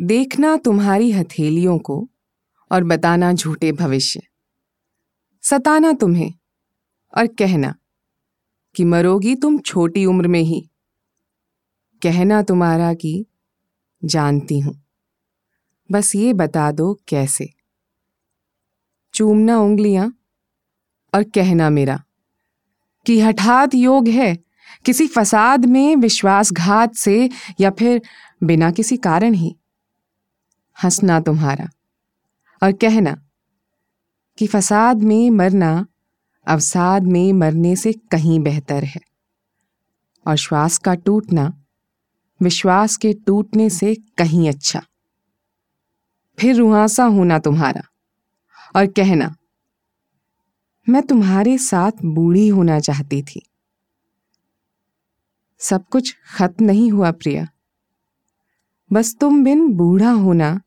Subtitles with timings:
[0.00, 2.08] देखना तुम्हारी हथेलियों को
[2.72, 4.20] और बताना झूठे भविष्य।
[5.42, 6.34] सताना तुम्हें
[7.18, 7.74] और कहना
[8.76, 10.70] कि मरोगी तुम छोटी उम्र में ही।
[12.02, 13.26] कहना तुम्हारा कि
[14.04, 14.84] जानती हूँ।
[15.92, 17.50] बस ये बता दो कैसे।
[19.14, 20.12] चूमना उंगलियाँ
[21.14, 22.02] और कहना मेरा
[23.06, 24.38] कि हठात योग है
[24.84, 27.30] किसी फसाद में विश्वासघात से
[27.60, 28.02] या फिर
[28.42, 29.56] बिना किसी कारण ही।
[30.84, 31.68] हंसना तुम्हारा
[32.62, 33.16] और कहना
[34.38, 35.86] कि फसाद में मरना
[36.46, 39.00] अवसाद में मरने से कहीं बेहतर है।
[40.26, 41.64] और श्वास का टूटना,
[42.42, 44.82] विश्वास के टूटने से कहीं अच्छा।
[46.38, 47.82] फिर रुहासा होना तुम्हारा
[48.76, 49.34] और कहना,
[50.88, 53.42] मैं तुम्हारे साथ बूढ़ी होना चाहती थी।
[55.58, 57.48] सब कुछ खत्म नहीं हुआ प्रिया।
[58.92, 60.60] बस तुम बिन बूढ़ा होना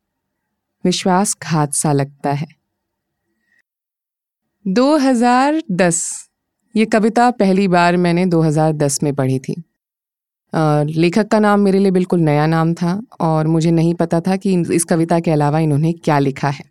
[0.84, 2.48] विश्वासघात सा लगता है।
[4.66, 6.04] 2010
[6.76, 9.62] ये कविता पहली बार मैंने 2010 में पढ़ी थी।
[10.54, 14.54] लेखक का नाम मेरे लिए बिल्कुल नया नाम था और मुझे नहीं पता था कि
[14.74, 16.64] इस कविता के अलावा इन्होंने क्या लिखा है।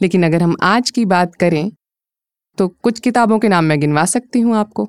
[0.00, 1.70] लेकिन अगर हम आज की बात करें
[2.58, 4.88] तो कुछ किताबों के नाम मैं गिनवा सकती हूँ आपको।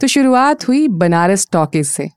[0.00, 2.08] तो शुरुआत हुई बनारस टॉकीज से।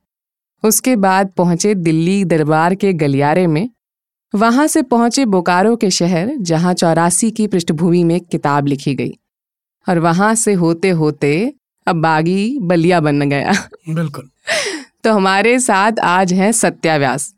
[0.63, 3.69] उसके बाद पहुँचे दिल्ली दरबार के गलियारे में
[4.35, 9.11] वहाँ से पहुँचे बोकारो के शहर जहाँ चौरासी की पृष्ठभूमि में किताब लिखी गई।
[9.89, 11.53] और वहाँ से होते होते
[11.87, 13.51] अब बागी बलिया बन गया।
[13.89, 14.29] बिल्कुल।
[15.03, 17.35] तो हमारे साथ आज हैं सत्याव्यास।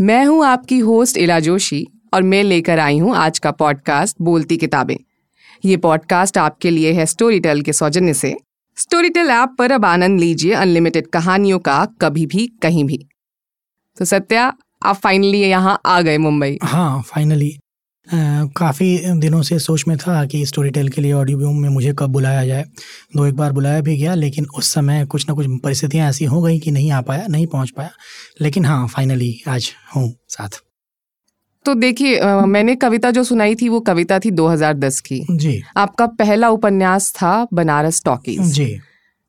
[0.00, 4.56] मैं हूँ आपकी होस्ट इला जोशी और मैं लेकर आई हूँ आज का पॉडकास्ट बोलती
[4.56, 4.96] किताबें।
[5.64, 8.36] ये पॉडकास्ट आपके लिए है स्टोरी टेल के सौजन्य से।
[8.76, 13.06] स्टोरी टेल ऐप पर अब आनंद लीजिए अनलिमिटेड कहानियों का कभी भी कहीं भी।
[13.98, 17.56] तो सत्या आप फाइनली यहाँ आ गए मुंबई। हाँ फाइनली
[18.06, 21.92] काफ़ी दिनों से सोच में था कि स्टोरी टेल के लिए ऑडियो बूम में मुझे
[21.98, 22.62] कब बुलाया जाए।
[23.16, 26.40] दो एक बार बुलाया भी गया लेकिन उस समय कुछ ना कुछ परिस्थितियाँ ऐसी हो
[26.42, 27.90] गई कि नहीं आ पाया नहीं पहुँच पाया।
[28.40, 30.60] लेकिन हाँ फाइनली आज हूँ साथ।
[31.64, 36.48] तो देखिए मैंने कविता जो सुनाई थी वो कविता थी 2010 की। जी। आपका पहला
[36.50, 38.78] उपन्यास था बनारस टॉकीज। जी।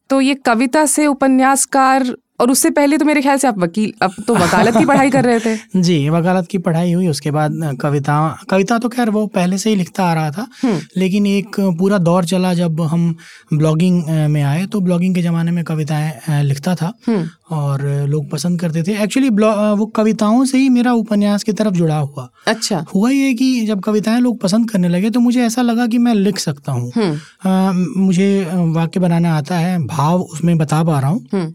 [0.10, 4.14] तो ये कविता से उपन्यासकार और उससे पहले तो मेरे ख्याल से आप वकील अब
[4.28, 8.18] तो वकालत की पढ़ाई कर रहे थे। जी वकालत की पढ़ाई हुई उसके बाद कविता
[8.50, 11.98] कविता तो खैर वो पहले से ही लिखता आ रहा था हम्म। लेकिन एक पूरा
[12.00, 13.16] दौर चला जब हम
[13.54, 18.60] ब्लॉगिंग में आए तो ब्लॉगिंग के ज़माने में कविताएँ लिखता था हम्म। और लोग पसंद
[18.62, 23.10] करते थे। एक्चुअली वो कविताओं से ही मेरा उपन्यास की तरफ़ जुड़ा हुआ। अच्छा। हुआ
[23.10, 26.40] ये कि जब कविताएँ लोग पसंद करने लगे तो मुझे ऐसा लगा कि मैं लिख
[26.40, 28.30] सकता हूँ। हम्म। मुझे
[28.76, 31.54] वाक्य बनाना आता है भाव उसमें बता पा रहा हूँ।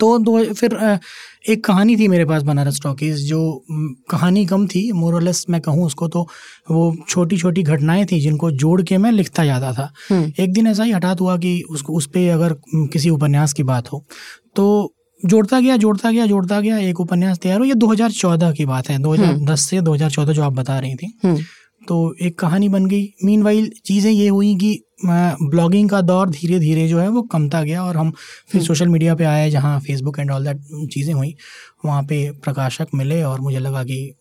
[0.00, 0.98] तो दो फिर
[1.48, 3.64] एक कहानी थी मेरे पास बनारस टॉकीज जो
[4.10, 6.28] कहानी कम थी मोरलेस मैं कहूँ उसको तो
[6.70, 9.92] वो छोटी छोटी घटनाएँ थी जिनको जोड़ के मैं लिखता जाता था।
[10.40, 13.92] एक दिन ऐसा ही हठात हुआ कि उसको उस पर अगर किसी उपन्यास की बात
[13.92, 14.04] हो
[14.56, 14.94] तो
[15.26, 18.98] जोड़ता गया जोड़ता गया जोड़ता गया एक उपन्यास तैयार हो ये 2014 की बात है
[18.98, 21.18] 2010 हम्म। से 2014 जो आप बता रही थी।
[21.88, 26.58] तो एक कहानी बन गई मीन वाइल चीज़ें ये हुई कि ब्लॉगिंग का दौर धीरे
[26.58, 28.12] धीरे जो है वो कमता गया और हम
[28.50, 31.34] फिर सोशल हम्म। मीडिया पे आए जहाँ फेसबुक एंड ऑल दैट चीज़ें हुई
[31.84, 34.14] वहाँ पे प्रकाशक मिले और मुझे लगा कि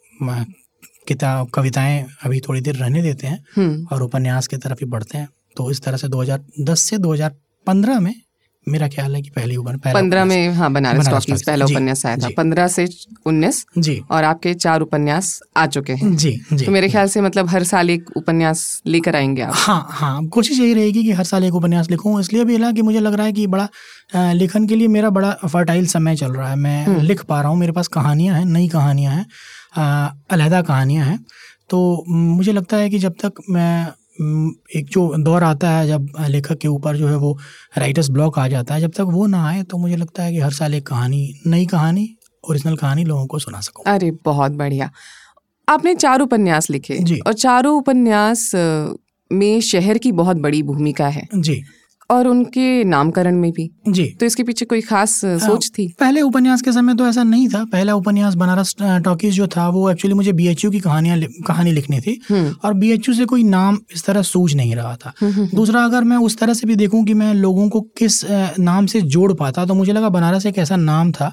[1.08, 5.18] किताब कविताएँ अभी थोड़ी देर रहने देते हैं हम्म। और उपन्यास की तरफ़ ही बढ़ते
[5.18, 8.14] हैं तो इस तरह से 2010 से 2015 में
[8.68, 12.68] मेरा ख्याल है कि पहली पंद्रह में हाँ बनारस टॉकीज पहला उपन्यास आया था। पंद्रह
[12.68, 12.88] से
[13.26, 17.22] उन्नीस जी। और आपके चार उपन्यास आ चुके हैं। जी जी। तो मेरे ख्याल से
[17.22, 21.24] मतलब हर साल एक उपन्यास लेकर आएँगे आप। हाँ हाँ कोशिश यही रहेगी कि हर
[21.24, 23.68] साल एक उपन्यास लिखूं। इसलिए भी कि मुझे लग रहा है कि बड़ा
[24.34, 27.52] लेखन के लिए मेरा बड़ा फर्टाइल समय चल रहा है। मैं हम्म। लिख पा रहा
[27.52, 29.26] हूँ मेरे पास कहानियाँ हैं नई कहानियाँ हैं
[30.32, 31.20] अलहदा कहानियाँ हैं।
[31.70, 33.88] तो मुझे लगता है कि जब तक मैं
[34.76, 37.38] एक जो दौर आता है जब लेखक के ऊपर जो है वो
[37.78, 40.40] राइटर्स ब्लॉक आ जाता है जब तक वो ना आए तो मुझे लगता है कि
[40.40, 42.10] हर साल एक कहानी नई कहानी
[42.50, 44.92] ओरिजिनल कहानी लोगों को सुना सकूँ। अरे बहुत बढ़िया।
[45.68, 48.52] आपने चार उपन्यास लिखे जी। और चारों उपन्यास
[49.32, 51.64] में शहर की बहुत बड़ी भूमिका है। जी।
[52.12, 55.88] और उनके नामकरण में भी। जी। तो इसके पीछे कोई खास सोच थी?
[56.00, 59.90] पहले उपन्यास के समय तो ऐसा नहीं था। पहला उपन्यास बनारस टॉकीज जो था वो
[59.92, 64.06] एक्चुअली मुझे बी की कहानियाँ कहानी लिखनी थी। हम्म। और बीएचयू से कोई नाम इस
[64.06, 67.04] तरह सूझ नहीं रहा था। हम्म, हम्म, दूसरा अगर मैं उस तरह से भी देखूँ
[67.06, 68.20] कि मैं लोगों को किस
[68.60, 71.32] नाम से जोड़ पाता तो मुझे लगा बनारस एक ऐसा नाम था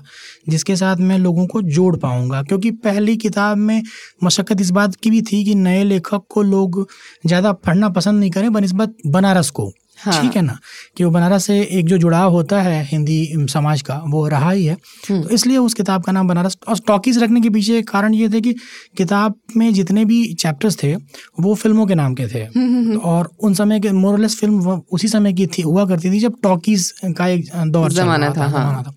[0.49, 3.83] जिसके साथ मैं लोगों को जोड़ पाऊँगा। क्योंकि पहली किताब में
[4.25, 6.87] मशक्क़त इस बात की भी थी कि नए लेखक को लोग
[7.27, 10.59] ज़्यादा पढ़ना पसंद नहीं करें बनस्बत बनारस को। हाँ। ठीक है ना
[10.97, 14.65] कि वो बनारस से एक जो जुड़ाव होता है हिंदी समाज का वो रहा ही
[14.67, 14.77] है
[15.11, 18.29] हम्म। तो इसलिए उस किताब का नाम बनारस और टॉकीज रखने के पीछे कारण ये
[18.29, 18.55] थे कि
[18.97, 20.95] किताब में जितने भी चैप्टर्स थे
[21.41, 25.33] वो फ़िल्मों के नाम के थे हम्म, और उन समय के मोरलेस फ़िल्म उसी समय
[25.33, 28.95] की थी हुआ करती थी जब टॉकीज का एक दौर जमाना था, हाँ। था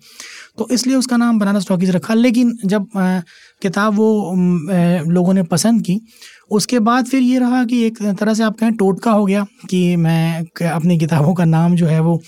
[0.58, 2.88] तो इसलिए उसका नाम बनारस टॉकीज रखा लेकिन जब
[3.62, 4.34] किताब वो
[5.10, 6.00] लोगों ने पसंद की
[6.52, 9.84] उसके बाद फिर ये रहा कि एक तरह से आप कहें टोटका हो गया कि
[9.96, 12.20] मैं अपनी किताबों का नाम जो है वो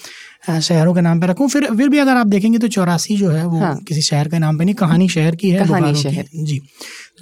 [0.63, 3.47] शहरों के नाम पे रखूँ। फिर फिर भी अगर आप देखेंगे तो चौरासी जो है
[3.47, 6.61] वो हाँ। किसी शहर के नाम पे नहीं कहानी शहर की है कहानी शहर। जी।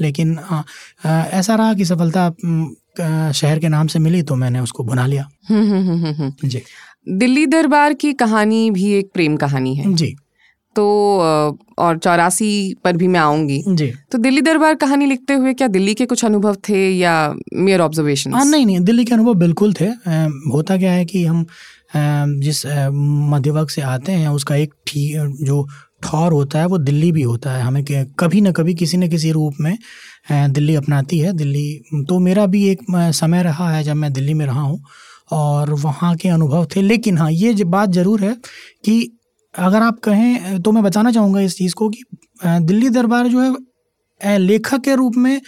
[0.00, 0.62] लेकिन आ,
[1.06, 2.30] आ, ऐसा रहा कि सफलता
[3.32, 6.62] शहर के नाम से मिली तो मैंने उसको बुना लिया। हम्म, हम्म, हम्म, जी।
[7.08, 10.14] दिल्ली दरबार की कहानी भी एक प्रेम कहानी है। जी।
[10.76, 10.84] तो
[11.78, 12.52] और चौरासी
[12.84, 16.24] पर भी मैं आऊँगी। जी। तो दिल्ली दरबार कहानी लिखते हुए क्या दिल्ली के कुछ
[16.24, 17.12] अनुभव थे या
[17.54, 19.86] मेयर ऑब्जर्वेशन हाँ नहीं नहीं दिल्ली के अनुभव बिल्कुल थे।
[20.52, 21.46] होता क्या है कि हम
[21.94, 22.64] जिस
[23.30, 25.66] मध्य वर्ग से आते हैं उसका एक ठीक जो
[26.04, 27.84] ठौर होता है वो दिल्ली भी होता है। हमें
[28.20, 29.76] कभी ना कभी किसी न किसी रूप में
[30.30, 34.46] दिल्ली अपनाती है। दिल्ली तो मेरा भी एक समय रहा है जब मैं दिल्ली में
[34.46, 34.82] रहा हूँ
[35.32, 38.34] और वहाँ के अनुभव थे। लेकिन हाँ ये बात ज़रूर है
[38.84, 39.18] कि
[39.54, 42.02] अगर आप कहें तो मैं बताना चाहूँगा इस चीज़ को कि
[42.40, 45.40] दिल्ली दरबार जो है लेखक के रूप में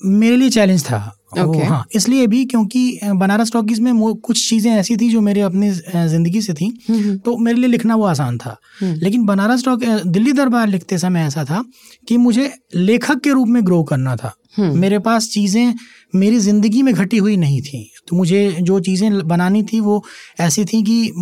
[0.00, 1.64] मेरे लिए चैलेंज था okay.
[1.64, 6.42] हाँ इसलिए भी क्योंकि बनारस टॉकीज में कुछ चीज़ें ऐसी थी जो मेरे अपनी ज़िंदगी
[6.42, 9.84] से थी हम्म, हम्म। तो मेरे लिए लिखना वो आसान था हम्म। लेकिन बनारस टॉक
[10.06, 11.64] दिल्ली दरबार लिखते समय ऐसा था
[12.08, 15.74] कि मुझे लेखक के रूप में ग्रो करना था मेरे पास चीज़ें
[16.14, 20.02] मेरी ज़िंदगी में घटी हुई नहीं थी तो मुझे जो चीज़ें बनानी थी वो
[20.40, 21.12] ऐसी थी कि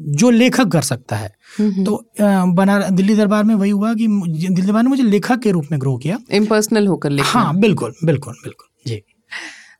[0.00, 2.02] जो लेखक कर सकता है तो
[2.54, 5.80] बना दिल्ली दरबार में वही हुआ कि दिल्ली दरबार ने मुझे लेखक के रूप में
[5.80, 9.02] ग्रो किया। इम्पर्सनल होकर लिखा हाँ बिल्कुल बिल्कुल बिल्कुल जी।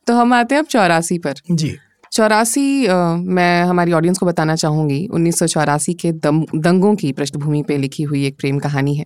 [0.07, 1.75] तो हम आते हैं अब चौरासी पर। जी।
[2.11, 2.87] चौरासी
[3.29, 5.39] मैं हमारी ऑडियंस को बताना चाहूँगी उन्नीस
[6.01, 9.05] के दम दंगों की पृष्ठभूमि पे लिखी हुई एक प्रेम कहानी है।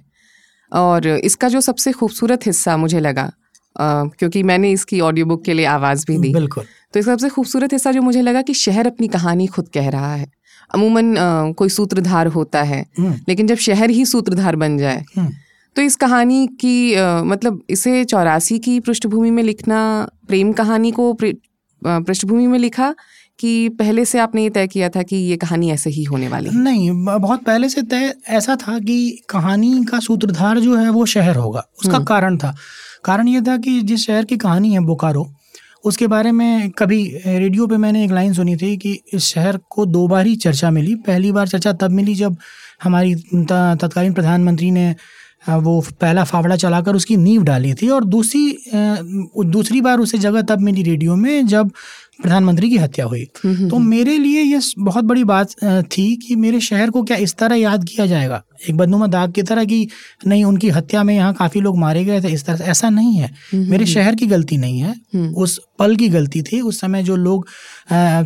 [0.71, 3.31] और इसका जो सबसे खूबसूरत हिस्सा मुझे लगा
[3.75, 6.63] Uh, क्योंकि मैंने इसकी ऑडियो बुक के लिए आवाज़ भी दी। बिल्कुल।
[6.93, 10.13] तो इसका सबसे खूबसूरत हिस्सा जो मुझे लगा कि शहर अपनी कहानी खुद कह रहा
[10.15, 10.27] है।
[10.71, 15.31] अमूमन कोई सूत्रधार होता है हम्म। लेकिन जब शहर ही सूत्रधार बन जाए हम्म।
[15.75, 19.81] तो इस कहानी की आ, मतलब इसे चौरासी की पृष्ठभूमि में लिखना
[20.27, 21.13] प्रेम कहानी को
[21.81, 22.93] पृष्ठभूमि में लिखा
[23.39, 26.49] कि पहले से आपने ये तय किया था कि ये कहानी ऐसे ही होने वाली
[26.49, 28.97] है नहीं बहुत पहले से तय ऐसा था कि
[29.29, 32.55] कहानी का सूत्रधार जो है वो शहर होगा उसका हम्म। कारण था
[33.05, 35.25] कारण ये था कि जिस शहर की कहानी है बोकारो
[35.83, 39.85] उसके बारे में कभी रेडियो पे मैंने एक लाइन सुनी थी कि इस शहर को
[39.85, 42.37] दो बार ही चर्चा मिली। पहली बार चर्चा तब मिली जब
[42.83, 44.95] हमारी तत्कालीन प्रधानमंत्री ने
[45.49, 48.57] वो पहला फावड़ा चलाकर उसकी नींव डाली थी और दूसरी
[49.45, 51.71] दूसरी बार उसे जगह तब मिली रेडियो में जब
[52.21, 56.15] प्रधानमंत्री की हत्या हुई। हम्म, हम्म, तो हम्म। मेरे लिए ये बहुत बड़ी बात थी
[56.15, 58.43] कि मेरे शहर को क्या इस तरह याद किया जाएगा?
[58.69, 59.87] एक बदनुमा दाग की तरह कि
[60.27, 63.33] नहीं उनकी हत्या में यहाँ काफ़ी लोग मारे गए थे इस तरह ऐसा नहीं है।
[63.53, 64.95] मेरे शहर की गलती नहीं है।
[65.33, 67.47] उस पल की गलती थी। उस समय जो लोग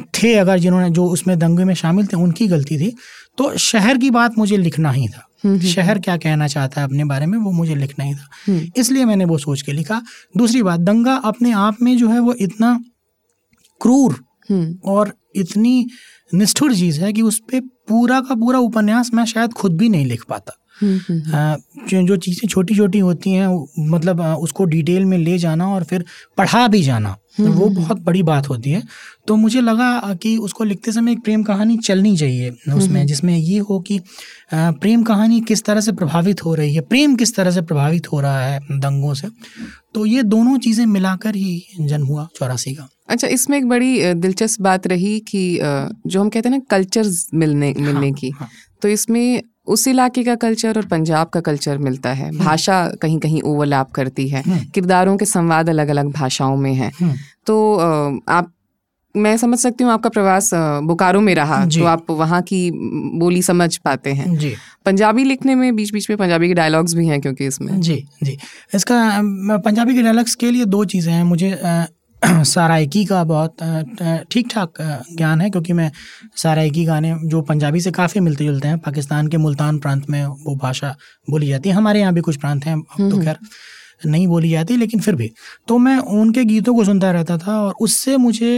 [0.02, 2.96] थे अगर जिन्होंने जो उसमें दंगे में शामिल थे उनकी गलती थी।
[3.38, 5.27] तो शहर की बात मुझे लिखना ही था।
[5.60, 8.30] शहर क्या कहना चाहता है अपने बारे में वो मुझे लिखना ही था।
[8.78, 10.02] इसलिए मैंने वो सोच के लिखा।
[10.38, 12.84] दूसरी बात दंगा अपने आप में जो है वो इतना
[13.82, 15.88] क्रूर हम्म। और इतनी
[16.34, 20.06] निष्ठुर चीज़ है कि उस पर पूरा का पूरा उपन्यास मैं शायद खुद भी नहीं
[20.06, 21.56] लिख पाता। हम्म, हम्म,
[21.88, 26.06] जो जो चीज़ें छोटी छोटी होती हैं मतलब उसको डिटेल में ले जाना और फिर
[26.38, 28.82] पढ़ा भी जाना। वो बहुत बड़ी बात होती है।
[29.28, 33.58] तो मुझे लगा कि उसको लिखते समय एक प्रेम कहानी चलनी चाहिए उसमें जिसमें ये
[33.60, 34.00] हो कि
[34.54, 38.20] प्रेम कहानी किस तरह से प्रभावित हो रही है प्रेम किस तरह से प्रभावित हो
[38.22, 39.28] रहा है दंगों से।
[39.94, 44.62] तो ये दोनों चीज़ें मिलाकर ही जन्म हुआ चौरासी का। अच्छा इसमें एक बड़ी दिलचस्प
[44.62, 48.50] बात रही कि जो हम कहते हैं ना कल्चर्स मिलने मिलने हाँ, की हाँ.
[48.82, 53.20] तो इसमें उस इलाके का कल्चर और पंजाब का कल्चर मिलता है। हम्म। भाषा कहीं
[53.20, 57.14] कहीं ओवरलैप करती है। हम्म। किरदारों के संवाद अलग अलग भाषाओं में है। हम्म।
[57.46, 57.76] तो
[58.30, 58.54] आप
[59.16, 60.50] मैं समझ सकती हूँ आपका प्रवास
[60.84, 62.60] बोकारो में रहा तो आप वहाँ की
[63.20, 64.54] बोली समझ पाते हैं। जी।
[64.86, 68.38] पंजाबी लिखने में बीच बीच में पंजाबी के डायलॉग्स भी हैं क्योंकि इसमें। जी जी।
[68.76, 68.98] इसका
[69.58, 71.50] पंजाबी के डायलॉग्स के लिए दो चीज़ें हैं। मुझे
[72.46, 73.58] साराइकी का बहुत
[74.32, 74.74] ठीक ठाक
[75.18, 75.92] ज्ञान है क्योंकि मैं
[76.36, 80.56] साराइकी गाने जो पंजाबी से काफ़ी मिलते जुलते हैं पाकिस्तान के मुल्तान प्रांत में वो
[80.56, 80.96] भाषा
[81.30, 83.38] बोली जाती है। हमारे यहाँ भी कुछ प्रांत हैं अब तो। खैर
[84.06, 85.32] नहीं बोली जाती लेकिन फिर भी।
[85.68, 88.52] तो मैं उनके गीतों को सुनता रहता था और उससे मुझे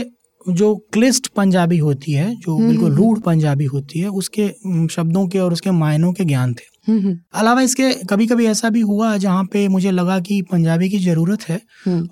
[0.50, 4.48] जो क्लिस्ट पंजाबी होती है जो बिल्कुल रूढ़ पंजाबी होती है उसके
[4.94, 9.16] शब्दों के और उसके मायनों के ज्ञान थे। अलावा इसके कभी कभी ऐसा भी हुआ
[9.18, 11.60] जहाँ पे मुझे लगा कि पंजाबी की ज़रूरत है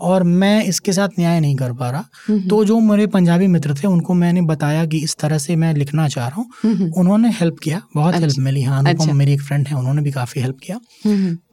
[0.01, 3.87] और मैं इसके साथ न्याय नहीं कर पा रहा। तो जो मेरे पंजाबी मित्र थे
[3.87, 7.81] उनको मैंने बताया कि इस तरह से मैं लिखना चाह रहा हूँ। उन्होंने हेल्प किया
[7.95, 10.57] बहुत अच्छा, हेल्प। मिली। हाँ अनुपम अच्छा। मेरी एक फ्रेंड है उन्होंने भी काफ़ी हेल्प
[10.63, 10.79] किया।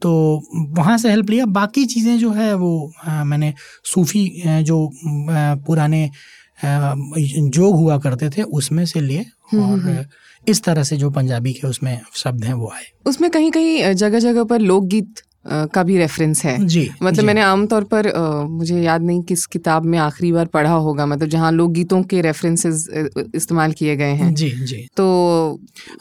[0.02, 0.12] तो
[0.78, 3.52] वहाँ से हेल्प लिया। बाकी चीज़ें जो है वो आ, मैंने
[3.84, 4.88] सूफ़ी जो
[5.66, 6.08] पुराने
[6.60, 10.04] जोग हुआ करते थे उसमें से लिए। और
[10.48, 14.18] इस तरह से जो पंजाबी के उसमें शब्द हैं वो आए। उसमें कहीं कहीं जगह
[14.20, 17.26] जगह पर लोकगीत का भी रेफरेंस है। जी मतलब जी.
[17.26, 21.28] मैंने आमतौर पर आ, मुझे याद नहीं किस किताब में आखिरी बार पढ़ा होगा मतलब
[21.28, 22.86] जहाँ लोकगीतों के रेफरेंसेस
[23.34, 25.04] इस्तेमाल किए गए हैं। जी जी। तो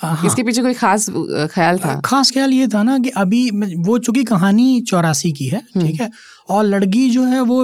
[0.01, 1.09] हाँ। इसके पीछे कोई खास
[1.51, 1.99] ख्याल था?
[2.05, 6.01] खास ख्याल ये था ना कि अभी वो चूँकि कहानी चौरासी की है हम्म। ठीक
[6.01, 6.09] है
[6.49, 7.63] और लड़की जो है वो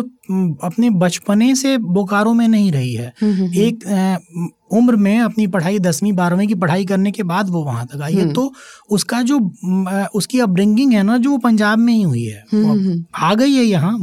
[0.64, 5.80] अपने बचपने से बोकारो में नहीं रही है। हम्म, हम्म, एक उम्र में अपनी पढ़ाई
[5.80, 8.52] दसवीं बारहवीं की पढ़ाई करने के बाद वो वहाँ तक आई है। तो
[8.90, 9.40] उसका जो
[10.16, 12.44] उसकी अपब्रिंगिंग है ना जो पंजाब में ही हुई है।
[13.18, 13.98] आ गई है यहाँ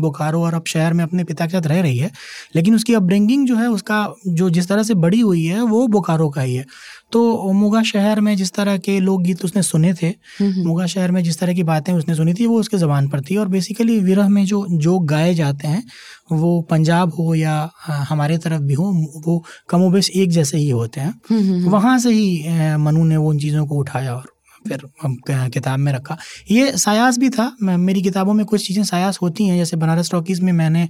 [0.00, 2.10] बोकारो और अब शहर में अपने पिता के साथ रह रही है।
[2.56, 6.28] लेकिन उसकी अपब्रिंगिंग जो है उसका जो जिस तरह से बड़ी हुई है वो बोकारो
[6.28, 6.64] का ही है।
[7.12, 10.10] तो मुगा शहर में जिस तरह के लोकगीत उसने सुने थे
[10.42, 13.36] मुगा शहर में जिस तरह की बातें उसने सुनी थी वो उसके ज़बान पर थी।
[13.36, 15.82] और बेसिकली विरह में जो जो गाए जाते हैं
[16.32, 17.70] वो पंजाब हो या
[18.08, 18.90] हमारे तरफ़ भी हो
[19.26, 23.66] वो कमोबेश एक जैसे ही होते हैं। वहाँ से ही मनु ने वो उन चीज़ों
[23.66, 24.28] को उठाया और
[24.68, 26.16] फिर हम किताब में रखा।
[26.50, 30.42] ये सायास भी था। मेरी किताबों में कुछ चीज़ें सायास होती हैं। जैसे बनारस टॉकीज़
[30.42, 30.88] में मैंने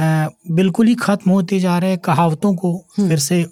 [0.00, 3.42] बिल्कुल ही ख़त्म होते जा रहे कहावतों को हम्म। फिर से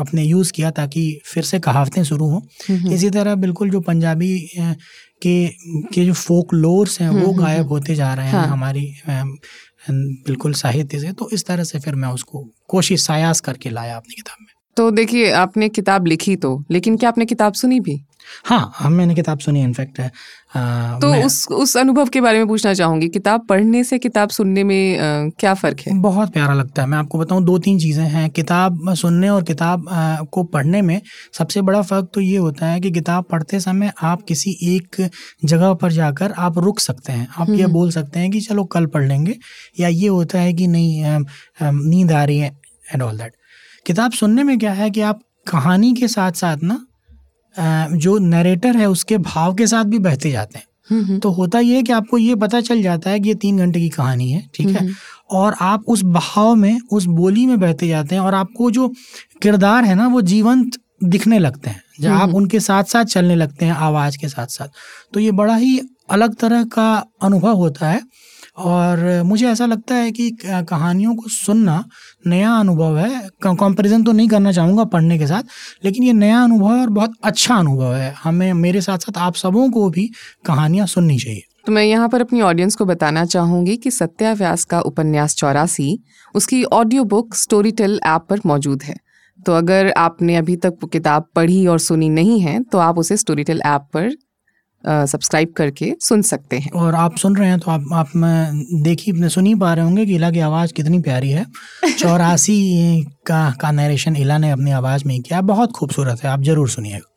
[0.00, 3.80] अपने यूज़ किया ताकि फिर से कहावतें शुरू हों। हम्म, हम्म। इसी तरह बिल्कुल जो
[3.82, 4.38] पंजाबी
[5.22, 5.36] के
[5.94, 8.86] के जो फोक लोर्स हैं वो गायब होते जा रहे हैं हाँ। हमारी
[9.90, 14.14] बिल्कुल साहित्य से। तो इस तरह से फिर मैं उसको कोशिश सायास करके लाया अपनी
[14.14, 14.45] किताब में।
[14.76, 18.00] तो देखिए आपने किताब लिखी तो लेकिन क्या आपने किताब सुनी भी?
[18.44, 20.08] हाँ हम मैंने किताब सुनी इनफैक्ट है।
[21.00, 24.98] तो उस उस अनुभव के बारे में पूछना चाहूँगी किताब पढ़ने से किताब सुनने में
[24.98, 25.92] आ, क्या फ़र्क है?
[26.00, 29.88] बहुत प्यारा लगता है। मैं आपको बताऊँ दो तीन चीज़ें हैं। किताब सुनने और किताब
[29.88, 31.00] आ, को पढ़ने में
[31.38, 35.08] सबसे बड़ा फ़र्क तो ये होता है कि किताब पढ़ते समय आप किसी एक
[35.44, 38.64] जगह पर जाकर आप रुक सकते हैं। आप ये हम्म। बोल सकते हैं कि चलो
[38.66, 39.36] कल पढ़ लेंगे
[39.80, 41.18] या ये होता है कि नहीं
[41.62, 42.56] नींद आ रही है
[42.92, 43.32] एंड ऑल दैट
[43.86, 46.86] किताब सुनने में क्या है कि आप कहानी के साथ साथ ना
[47.96, 51.58] जो नरेटर है उसके भाव के साथ भी बहते जाते हैं। हम्म, हम्म। तो होता
[51.58, 54.30] ये है कि आपको ये पता चल जाता है कि ये तीन घंटे की कहानी
[54.32, 54.80] है ठीक है?
[54.80, 54.94] हम्म,
[55.30, 58.88] और आप उस भाव में उस बोली में बहते जाते हैं और आपको जो
[59.42, 63.64] किरदार है ना वो जीवंत दिखने लगते हैं। जब आप उनके साथ साथ चलने लगते
[63.64, 64.68] हैं आवाज़ के साथ साथ
[65.14, 68.00] तो ये बड़ा ही अलग तरह का अनुभव होता है।
[68.56, 71.84] और मुझे ऐसा लगता है कि कहानियों को सुनना
[72.26, 75.42] नया अनुभव है। कंपैरिजन तो नहीं करना चाहूँगा पढ़ने के साथ,
[75.84, 79.34] लेकिन ये नया अनुभव है और बहुत अच्छा अनुभव है। हमें, मेरे साथ साथ आप
[79.34, 80.10] सबों को भी
[80.46, 84.64] कहानियाँ सुननी चाहिए। तो मैं यहाँ पर अपनी ऑडियंस को बताना चाहूँगी कि सत्या व्यास
[84.64, 85.98] का उपन्यास चौरासी,
[86.34, 88.94] उसकी audio book Storytel app पर मौजूद है।
[89.38, 93.44] तो अगर आपने अभी तक किताब पढ़ी और सुनी नहीं है तो आप उसे स्टोरी
[93.44, 94.10] टेल ऐप पर
[94.84, 98.10] सब्सक्राइब करके सुन सकते हैं। और आप सुन रहे हैं तो आप आप
[98.82, 101.44] देखी सुन ही पा रहे होंगे कि इला की आवाज़ कितनी प्यारी है।
[101.98, 106.68] चौरासी का का नरेशन इला ने अपनी आवाज़ में किया। बहुत खूबसूरत है आप ज़रूर
[106.68, 107.12] सुनिएगा।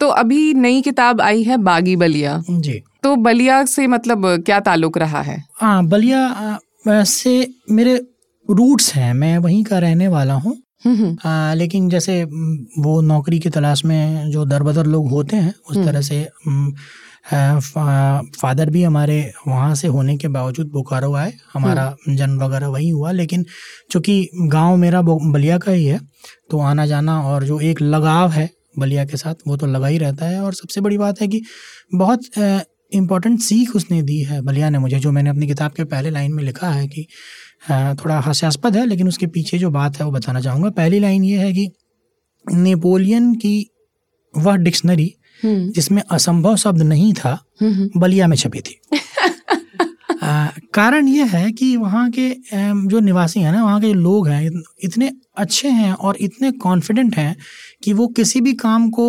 [0.00, 4.98] तो अभी नई किताब आई है बागी बलिया। जी। तो बलिया से मतलब क्या ताल्लुक
[4.98, 5.42] रहा है?
[5.60, 7.94] हाँ बलिया से मेरे
[8.48, 13.84] रूट्स हैं मैं वहीं का रहने वाला हूँ। आ, लेकिन जैसे वो नौकरी की तलाश
[13.84, 16.22] में जो दर बदर लोग होते हैं उस तरह से
[18.36, 23.10] फादर भी हमारे वहाँ से होने के बावजूद बोकारो आए। हमारा जन्म वगैरह वही हुआ
[23.12, 23.44] लेकिन
[23.90, 26.00] चूँकि गाँव मेरा बलिया का ही है
[26.50, 28.48] तो आना जाना और जो एक लगाव है
[28.78, 31.42] बलिया के साथ वो तो लगा ही रहता है। और सबसे बड़ी बात है कि
[31.94, 32.20] बहुत
[32.92, 36.32] इम्पोर्टेंट सीख उसने दी है बलिया ने मुझे जो मैंने अपनी किताब के पहले लाइन
[36.32, 37.06] में लिखा है कि
[37.70, 41.38] थोड़ा हास्यास्पद है लेकिन उसके पीछे जो बात है वो बताना चाहूँगा। पहली लाइन ये
[41.38, 41.70] है कि
[42.52, 43.70] नेपोलियन की
[44.36, 48.80] वह डिक्शनरी हम्म। जिसमें असंभव शब्द नहीं था हम्म, हम्म। बलिया में छपी थी।
[50.22, 52.28] आ, कारण यह है कि वहाँ के
[52.88, 57.16] जो निवासी हैं ना वहाँ के जो लोग हैं इतने अच्छे हैं और इतने कॉन्फिडेंट
[57.16, 57.36] हैं
[57.84, 59.06] कि वो किसी भी काम को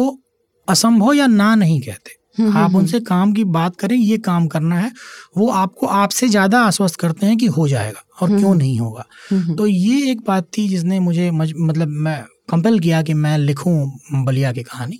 [0.68, 4.92] असंभव या ना नहीं कहते। आप उनसे काम की बात करें ये काम करना है
[5.38, 9.06] वो आपको आपसे ज़्यादा आश्वस्त करते हैं कि हो जाएगा। और क्यों हम्म, नहीं होगा?
[9.58, 13.76] तो ये एक बात थी जिसने मुझे मतलब मैं कंपेल किया कि मैं लिखूं
[14.26, 15.00] बलिया की कहानी।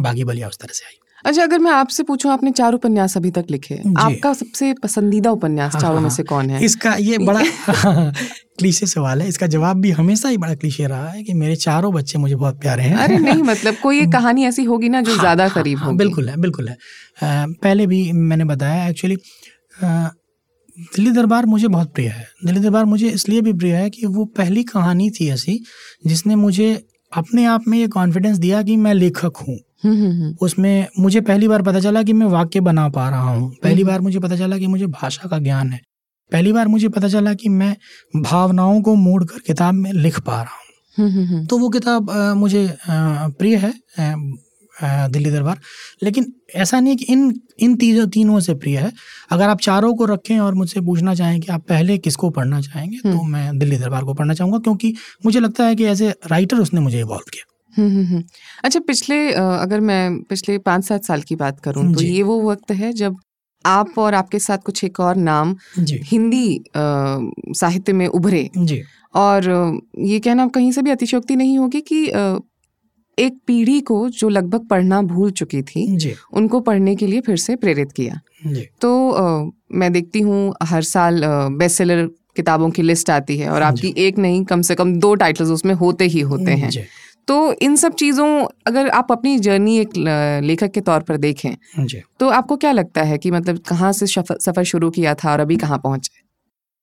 [0.00, 3.30] बागी बलिया उस तरह से आई। अच्छा अगर मैं आपसे पूछूँ आपने चार उपन्यास अभी
[3.30, 6.64] तक लिखे आपका सबसे पसंदीदा उपन्यास हाँ, चारों में हाँ, से कौन है?
[6.64, 7.40] इसका ये बड़ा
[8.58, 11.92] क्लीशे सवाल है। इसका जवाब भी हमेशा ही बड़ा क्लीशे रहा है कि मेरे चारों
[11.94, 15.12] बच्चे मुझे बहुत प्यारे हैं। अरे नहीं मतलब कोई एक कहानी ऐसी होगी ना जो
[15.12, 16.76] हाँ, ज़्यादा करीब हाँ, हो बिल्कुल है बिल्कुल है।
[17.62, 19.16] पहले भी मैंने बताया एक्चुअली
[20.78, 24.24] दिल्ली दरबार मुझे बहुत प्रिय है। दिल्ली दरबार मुझे इसलिए भी प्रिय है कि वो
[24.24, 25.64] पहली कहानी थी ऐसी
[26.06, 30.36] जिसने मुझे अपने आप में ये कॉन्फिडेंस दिया कि मैं लेखक हूँ। हम्म, हम्म, हम्म।
[30.40, 34.00] उसमें मुझे पहली बार पता चला कि मैं वाक्य बना पा रहा हूँ। पहली बार
[34.00, 35.80] मुझे पता चला कि मुझे भाषा का ज्ञान है।
[36.32, 37.76] पहली बार मुझे पता चला कि मैं
[38.22, 43.56] भावनाओं को मोड़ कर किताब में लिख पा रहा हूँ। तो वो किताब मुझे प्रिय
[43.56, 43.74] है
[45.12, 45.58] दिल्ली दरबार।
[46.02, 48.92] लेकिन ऐसा नहीं कि इन इन तीनों तीनों से प्रिय है।
[49.30, 52.98] अगर आप चारों को रखें और मुझसे पूछना चाहें कि आप पहले किसको पढ़ना चाहेंगे
[52.98, 54.94] तो हम्म। मैं दिल्ली दरबार को पढ़ना चाहूँगा क्योंकि
[55.26, 58.22] मुझे लगता है कि एज ए राइटर उसने मुझे इवॉल्व किया। हम्म, हम्म,
[58.64, 62.70] अच्छा पिछले अगर मैं पिछले पाँच सात साल की बात करूँ तो ये वो वक्त
[62.72, 63.16] है जब
[63.64, 68.82] आप और आपके साथ कुछ एक और नाम हिंदी साहित्य में उभरे। जी।
[69.14, 69.48] और
[69.98, 72.06] ये कहना कहीं से भी अतिशोक्ति नहीं होगी कि
[73.18, 75.84] एक पीढ़ी को जो लगभग पढ़ना भूल चुकी थी
[76.32, 78.20] उनको पढ़ने के लिए फिर से प्रेरित किया।
[78.80, 82.06] तो आ, मैं देखती हूँ हर साल बेस्ट सेलर
[82.36, 85.74] किताबों की लिस्ट आती है और आपकी एक नहीं कम से कम दो टाइटल्स उसमें
[85.74, 86.70] होते ही होते हैं।
[87.28, 88.28] तो इन सब चीज़ों
[88.66, 89.96] अगर आप अपनी जर्नी एक
[90.44, 91.50] लेखक के तौर पर देखें
[92.20, 95.56] तो आपको क्या लगता है कि मतलब कहाँ से सफ़र शुरू किया था और अभी
[95.56, 96.25] कहाँ पहुँचे?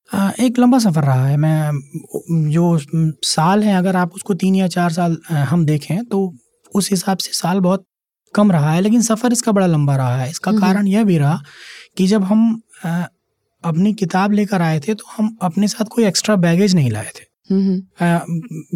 [0.10, 2.78] एक लंबा सफ़र रहा है। मैं जो
[3.26, 5.18] साल है अगर आप उसको तीन या चार साल
[5.50, 6.34] हम देखें तो
[6.72, 7.86] उस हिसाब से साल बहुत
[8.34, 11.42] कम रहा है लेकिन सफ़र इसका बड़ा लंबा रहा है। इसका कारण यह भी रहा
[11.98, 12.62] कि जब हम
[13.64, 17.32] अपनी किताब लेकर आए थे तो हम अपने साथ कोई एक्स्ट्रा बैगेज नहीं लाए थे।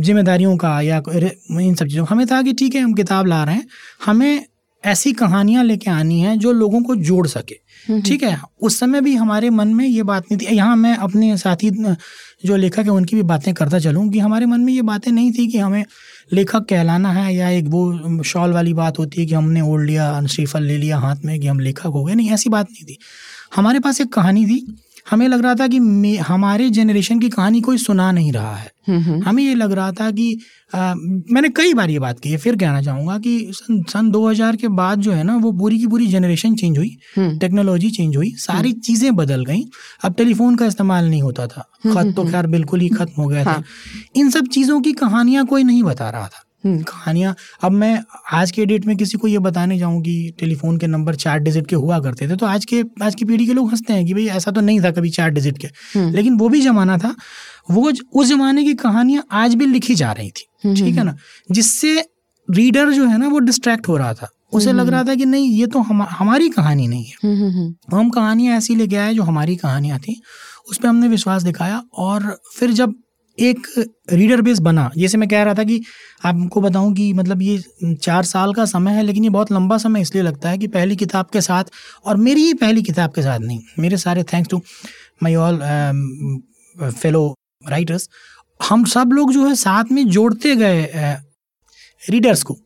[0.02, 3.56] जिम्मेदारियों का या इन सब चीज़ों हमें था कि ठीक है हम किताब ला रहे
[3.56, 3.68] हैं
[4.06, 4.46] हमें
[4.84, 7.56] ऐसी कहानियाँ लेके आनी है जो लोगों को जोड़ सके।
[7.90, 8.40] ठीक है?
[8.62, 11.70] उस समय भी हमारे मन में ये बात नहीं थी। यहाँ मैं अपने साथी,
[12.46, 15.32] जो लेखक है, उनकी भी बातें करता चलूँ कि हमारे मन में ये बातें नहीं
[15.32, 15.84] थी कि हमें
[16.34, 20.26] लेखक कहलाना है या एक वो शॉल वाली बात होती है कि हमने ओढ़ लिया,
[20.26, 22.98] श्रीफल ले लिया हाथ में कि हम लेखक हो गए। नहीं, ऐसी बात नहीं थी।
[23.56, 24.60] हमारे पास एक कहानी थी
[25.10, 25.78] हमें लग रहा था कि
[26.18, 28.72] हमारे जनरेशन की कहानी कोई सुना नहीं रहा है।
[29.22, 30.40] हमें ये लग रहा था कि
[30.76, 30.94] आ,
[31.32, 34.68] मैंने कई बार ये बात की है फिर कहना चाहूँगा कि सन सन 2000 के
[34.68, 36.98] बाद जो है ना वो पूरी की पूरी जनरेशन चेंज हुई
[37.40, 39.64] टेक्नोलॉजी चेंज हुई सारी चीज़ें बदल गई।
[40.04, 41.62] अब टेलीफोन का इस्तेमाल नहीं होता था।
[41.94, 43.64] खत तो खैर बिल्कुल ही खत्म हो गया था। हाँ।
[44.16, 46.47] इन सब चीज़ों की कहानियाँ कोई नहीं बता रहा था। हम्म।
[46.84, 48.00] कहानियाँ। अब मैं
[48.34, 51.68] आज के डेट में किसी को ये बताने जाऊँ कि टेलीफोन के नंबर चार डिजिट
[51.68, 54.14] के हुआ करते थे तो आज के आज की पीढ़ी के लोग हँसते हैं कि
[54.14, 57.16] भाई ऐसा तो नहीं था कभी चार डिजिट के। हम्म। लेकिन वो भी जमाना था
[57.72, 61.16] वो उस जमाने की कहानियाँ आज भी लिखी जा रही थी हम्म, ठीक है ना?
[61.52, 61.96] जिससे
[62.48, 65.50] रीडर जो है ना वो डिस्ट्रैक्ट हो रहा था। उसे लग रहा था कि नहीं
[65.50, 67.16] ये तो हम हमारी कहानी नहीं है।
[67.94, 70.22] हम कहानियाँ ऐसी लेके आए जो हमारी कहानियाँ थी
[70.70, 72.94] उस पर हमने विश्वास दिखाया और फिर जब
[73.38, 73.68] एक
[74.12, 75.82] रीडर बेस बना। जैसे मैं कह रहा था कि
[76.26, 80.02] आपको बताऊँ कि मतलब ये चार साल का समय है लेकिन ये बहुत लंबा समय
[80.02, 81.72] इसलिए लगता है कि पहली किताब के साथ
[82.06, 84.62] और मेरी ही पहली किताब के साथ नहीं मेरे सारे thanks to
[85.24, 85.60] my all
[86.76, 87.34] fellow
[87.70, 88.10] writers
[88.60, 91.16] हम सब लोग जो है साथ में जोड़ते गए
[92.04, 92.58] रीडर्स को।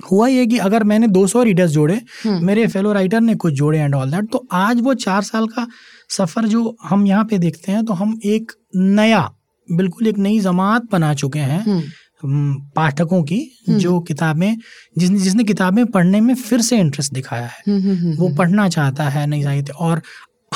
[0.00, 3.78] हुआ ये कि अगर मैंने 200 रीडर्स जोड़े हम्म। मेरे फेलो राइटर ने कुछ जोड़े
[3.78, 5.66] एंड ऑल दैट तो आज वो चार साल का
[6.10, 9.28] सफ़र जो हम यहाँ पे देखते हैं तो हम एक नया
[9.68, 14.56] बिल्कुल एक नई जमात बना चुके हैं हम्म। पाठकों की हम्म। जो किताबें
[14.98, 19.26] जिसने जिसने किताबें पढ़ने में फिर से इंटरेस्ट दिखाया है हम्म, वो पढ़ना चाहता है
[19.26, 20.02] नई साहित्य और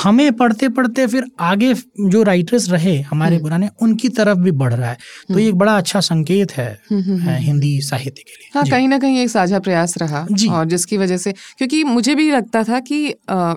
[0.03, 4.89] हमें पढ़ते पढ़ते फिर आगे जो राइटर्स रहे हमारे। पुराने उनकी तरफ़ भी बढ़ रहा
[4.89, 4.97] है
[5.29, 9.19] तो। ये एक बड़ा अच्छा संकेत है हिंदी साहित्य के लिए हाँ कहीं ना कहीं
[9.19, 13.05] एक साझा प्रयास रहा जी और जिसकी वजह से क्योंकि मुझे भी लगता था कि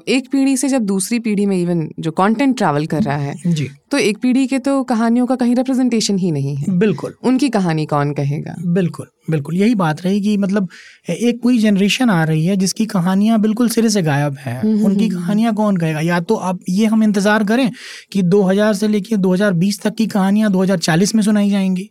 [0.09, 3.71] एक पीढ़ी से जब दूसरी पीढ़ी में इवन जो कंटेंट ट्रैवल कर रहा है जी
[3.93, 7.87] तो एक पीढ़ी के तो कहानियों का कहीं रिप्रेजेंटेशन ही नहीं है। बिल्कुल। उनकी कहानी
[7.87, 8.55] कौन कहेगा?
[8.67, 10.69] बिल्कुल बिल्कुल। यही बात रही कि मतलब
[11.11, 14.87] एक पूरी जनरेशन आ रही है जिसकी कहानियाँ बिल्कुल सिरे से गायब हैं। हम्म, हम्म,
[14.87, 16.01] उनकी हम्म, कहानियाँ कौन कहेगा?
[16.01, 17.71] या तो आप ये हम इंतज़ार करें
[18.13, 21.91] कि 2000 से लेके 2020 तक की कहानियाँ 2040 में सुनाई जाएँगी।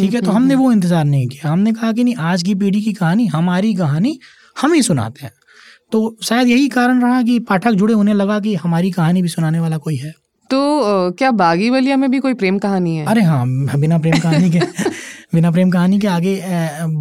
[0.00, 2.82] ठीक है तो हमने वो इंतज़ार नहीं किया। हमने कहा कि नहीं आज की पीढ़ी
[2.82, 4.18] की कहानी हमारी कहानी
[4.62, 5.32] हम ही सुनाते हैं।
[5.92, 9.60] तो शायद यही कारण रहा कि पाठक जुड़े उन्हें लगा कि हमारी कहानी भी सुनाने
[9.60, 10.12] वाला कोई है।
[10.50, 13.04] तो क्या बागी बलिया में भी कोई प्रेम कहानी है?
[13.06, 13.44] अरे हाँ
[13.80, 14.60] बिना प्रेम कहानी के
[15.34, 16.40] बिना प्रेम कहानी के आगे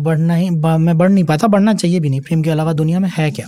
[0.04, 3.10] बढ़ना ही मैं बढ़ नहीं पाता बढ़ना चाहिए भी नहीं। प्रेम के अलावा दुनिया में
[3.18, 3.46] है क्या?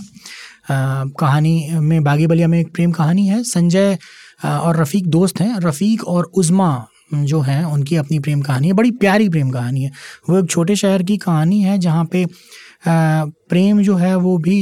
[0.70, 3.98] आ, कहानी में बागी बलिया में एक प्रेम कहानी है। संजय
[4.44, 6.70] और रफ़ीक दोस्त हैं। रफ़ीक और उज़मा
[7.14, 9.90] जो हैं उनकी अपनी प्रेम कहानी है। बड़ी प्यारी प्रेम कहानी है।
[10.30, 12.26] वो एक छोटे शहर की कहानी है जहाँ पे
[12.88, 14.56] प्रेम जो है वो भी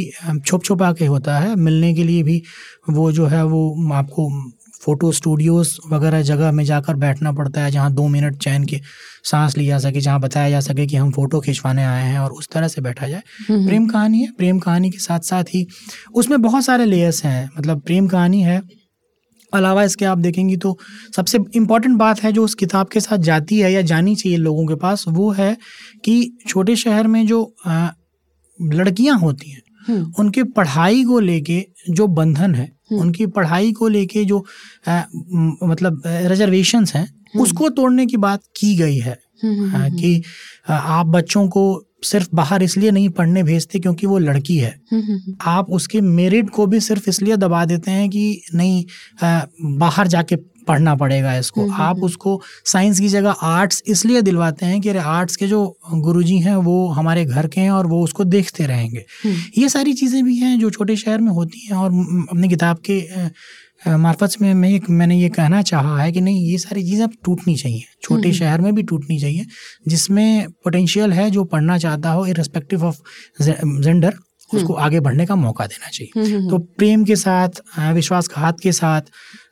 [0.46, 2.42] छुप छुपा के होता है। मिलने के लिए भी
[2.90, 4.28] वो जो है वो आपको
[4.82, 8.80] फ़ोटो स्टूडियोज़ वगैरह जगह में जाकर बैठना पड़ता है जहाँ दो मिनट चैन के
[9.24, 12.32] सांस ली जा सके जहाँ बताया जा सके कि हम फ़ोटो खिंचवाने आए हैं और
[12.32, 15.66] उस तरह से बैठा जाए प्रेम कहानी है प्रेम कहानी के साथ साथ ही
[16.14, 18.62] उसमें बहुत सारे लेयर्स हैं मतलब प्रेम कहानी है
[19.52, 20.76] अलावा इसके आप देखेंगी तो
[21.16, 24.66] सबसे इंपॉर्टेंट बात है जो उस किताब के साथ जाती है या जानी चाहिए लोगों
[24.66, 25.56] के पास वो है
[26.04, 27.42] कि छोटे शहर में जो
[28.58, 33.88] लड़कियाँ होती हैं हम्म। उनके पढ़ाई को लेके जो बंधन है हम्म। उनकी पढ़ाई को
[33.88, 34.46] लेके जो
[34.88, 35.02] आ,
[35.62, 39.18] मतलब रिजर्वेशंस हैं हम्म। उसको तोड़ने की बात की गई है।
[39.74, 40.22] आ, कि
[40.70, 44.80] आ, आप बच्चों को सिर्फ़ बाहर इसलिए नहीं पढ़ने भेजते क्योंकि वो लड़की है।
[45.42, 48.84] आप उसके मेरिट को भी सिर्फ़ इसलिए दबा देते हैं कि नहीं
[49.26, 50.36] आ, बाहर जाके
[50.68, 54.80] पढ़ना पड़ेगा इसको। हम्म, हम्म, आप हम्म। उसको साइंस की जगह आर्ट्स इसलिए दिलवाते हैं
[54.80, 58.24] कि अरे आर्ट्स के जो गुरुजी हैं वो हमारे घर के हैं और वो उसको
[58.26, 59.04] देखते रहेंगे।
[59.58, 61.90] ये सारी चीज़ें भी हैं जो छोटे शहर में होती हैं और
[62.30, 63.00] अपनी किताब के
[63.88, 67.12] मार्फत में मैं एक मैंने ये कहना चाहा है कि नहीं ये सारी चीज़ें अब
[67.24, 69.46] टूटनी चाहिए। छोटे शहर में भी टूटनी चाहिए
[69.88, 72.96] जिसमें पोटेंशियल है जो पढ़ना चाहता हो इरिस्पेक्टिव ऑफ़
[73.42, 74.14] जेंडर
[74.50, 77.60] उसको आगे बढ़ने का मौका देना चाहिए। तो प्रेम के साथ
[77.94, 79.00] विश्वासघात के साथ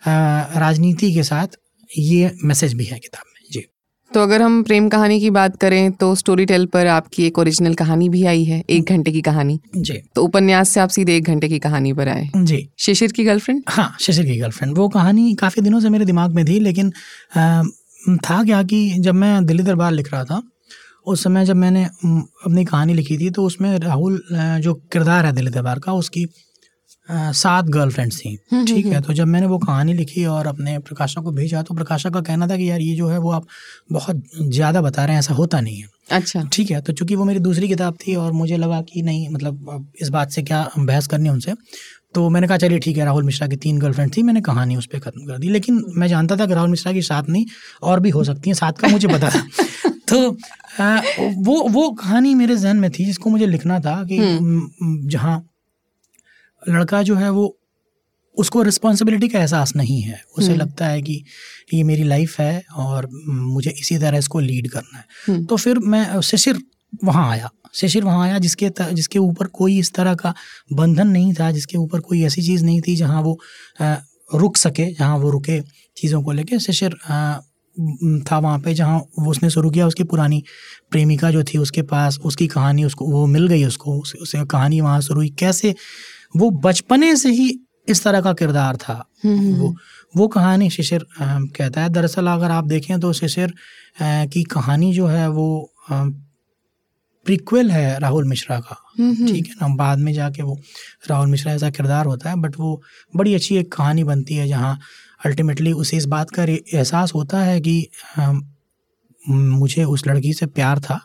[0.03, 1.57] राजनीति के साथ
[1.91, 3.65] ये मैसेज भी है किताब में। जी।
[4.11, 7.75] तो अगर हम प्रेम कहानी की बात करें तो स्टोरी टेल पर आपकी एक ओरिजिनल
[7.75, 11.25] कहानी भी आई है एक घंटे की कहानी। जी। तो उपन्यास से आप सीधे एक
[11.25, 15.35] घंटे की कहानी पर आए। जी। शिशिर की गर्लफ्रेंड हाँ शिशिर की गर्लफ्रेंड वो कहानी
[15.35, 16.93] काफ़ी दिनों से मेरे दिमाग में थी लेकिन
[17.37, 17.63] आ,
[18.25, 20.43] था क्या कि जब मैं दिल्ली दरबार लिख रहा था
[21.07, 25.51] उस समय जब मैंने अपनी कहानी लिखी थी तो उसमें राहुल जो किरदार है दिल्ली
[25.51, 26.25] दरबार का उसकी
[27.11, 30.47] सात गर्लफ्रेंड्स थी। हम्म, हम्म, ठीक है हम्म। तो जब मैंने वो कहानी लिखी और
[30.47, 33.31] अपने प्रकाशक को भेजा तो प्रकाशक का कहना था कि यार ये जो है वो
[33.33, 33.47] आप
[33.93, 37.25] बहुत ज़्यादा बता रहे हैं ऐसा होता नहीं है। अच्छा। ठीक है तो चूँकि वो
[37.25, 41.07] मेरी दूसरी किताब थी और मुझे लगा कि नहीं मतलब इस बात से क्या बहस
[41.07, 41.55] करनी उनसे
[42.15, 44.87] तो मैंने कहा चलिए ठीक है राहुल मिश्रा की तीन गर्लफ्रेंड थी मैंने कहानी उस
[44.87, 47.45] पर खत्म कर दी। लेकिन मैं जानता था कि राहुल मिश्रा की सात नहीं
[47.83, 49.43] और भी हो सकती हैं सात का मुझे पता था।
[50.09, 50.37] तो
[50.81, 51.01] आ,
[51.37, 54.19] वो वो कहानी मेरे जहन में थी जिसको मुझे लिखना था कि
[55.11, 55.39] जहाँ
[56.63, 57.55] लड़का जो है वो
[58.37, 61.23] उसको रिस्पॉन्सिबिलिटी का एहसास नहीं है। उसे हम्म। लगता है कि
[61.75, 65.79] ये मेरी लाइफ है और मुझे इसी तरह इसको लीड करना है। हम्म। तो फिर
[65.79, 66.59] मैं शिशिर
[67.05, 70.35] वहाँ आया। शिशिर वहाँ आया जिसके जिसके ऊपर कोई इस तरह का
[70.73, 73.39] बंधन नहीं था जिसके ऊपर कोई ऐसी चीज़ नहीं थी जहाँ वो
[74.35, 75.61] रुक सके जहाँ वो रुके
[75.97, 76.95] चीज़ों को लेके। शिशिर
[78.23, 80.43] था वहाँ पे जहाँ वो उसने शुरू किया उसकी पुरानी
[80.91, 85.01] प्रेमिका जो थी उसके पास उसकी कहानी उसको वो मिल गई उसको उसे कहानी वहाँ
[85.01, 85.75] शुरू हुई। कैसे
[86.37, 89.77] वो बचपने से ही इस तरह का किरदार था। हम्म, हम्म, वो हम्म।
[90.17, 93.55] वो कहानी शिशिर कहता है। दरअसल अगर आप देखें तो शिशिर
[94.03, 95.73] की कहानी जो है वो
[97.27, 98.75] प्रिक्वल है राहुल मिश्रा का।
[99.27, 99.75] ठीक है ना?
[99.77, 100.61] बाद में जाके वो
[101.11, 102.83] राहुल मिश्रा ऐसा किरदार होता है बट वो
[103.17, 104.79] बड़ी अच्छी एक कहानी बनती है जहाँ
[105.27, 107.89] अल्टीमेटली उसे इस बात का एहसास होता है कि
[109.29, 111.01] मुझे उस लड़की से प्यार था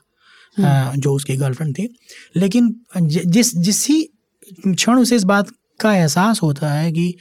[0.96, 1.96] जो उसकी गर्लफ्रेंड थी।
[2.36, 4.13] लेकिन जिस जिस ही
[4.66, 7.14] क्षण उसे इस बात का एहसास होता है कि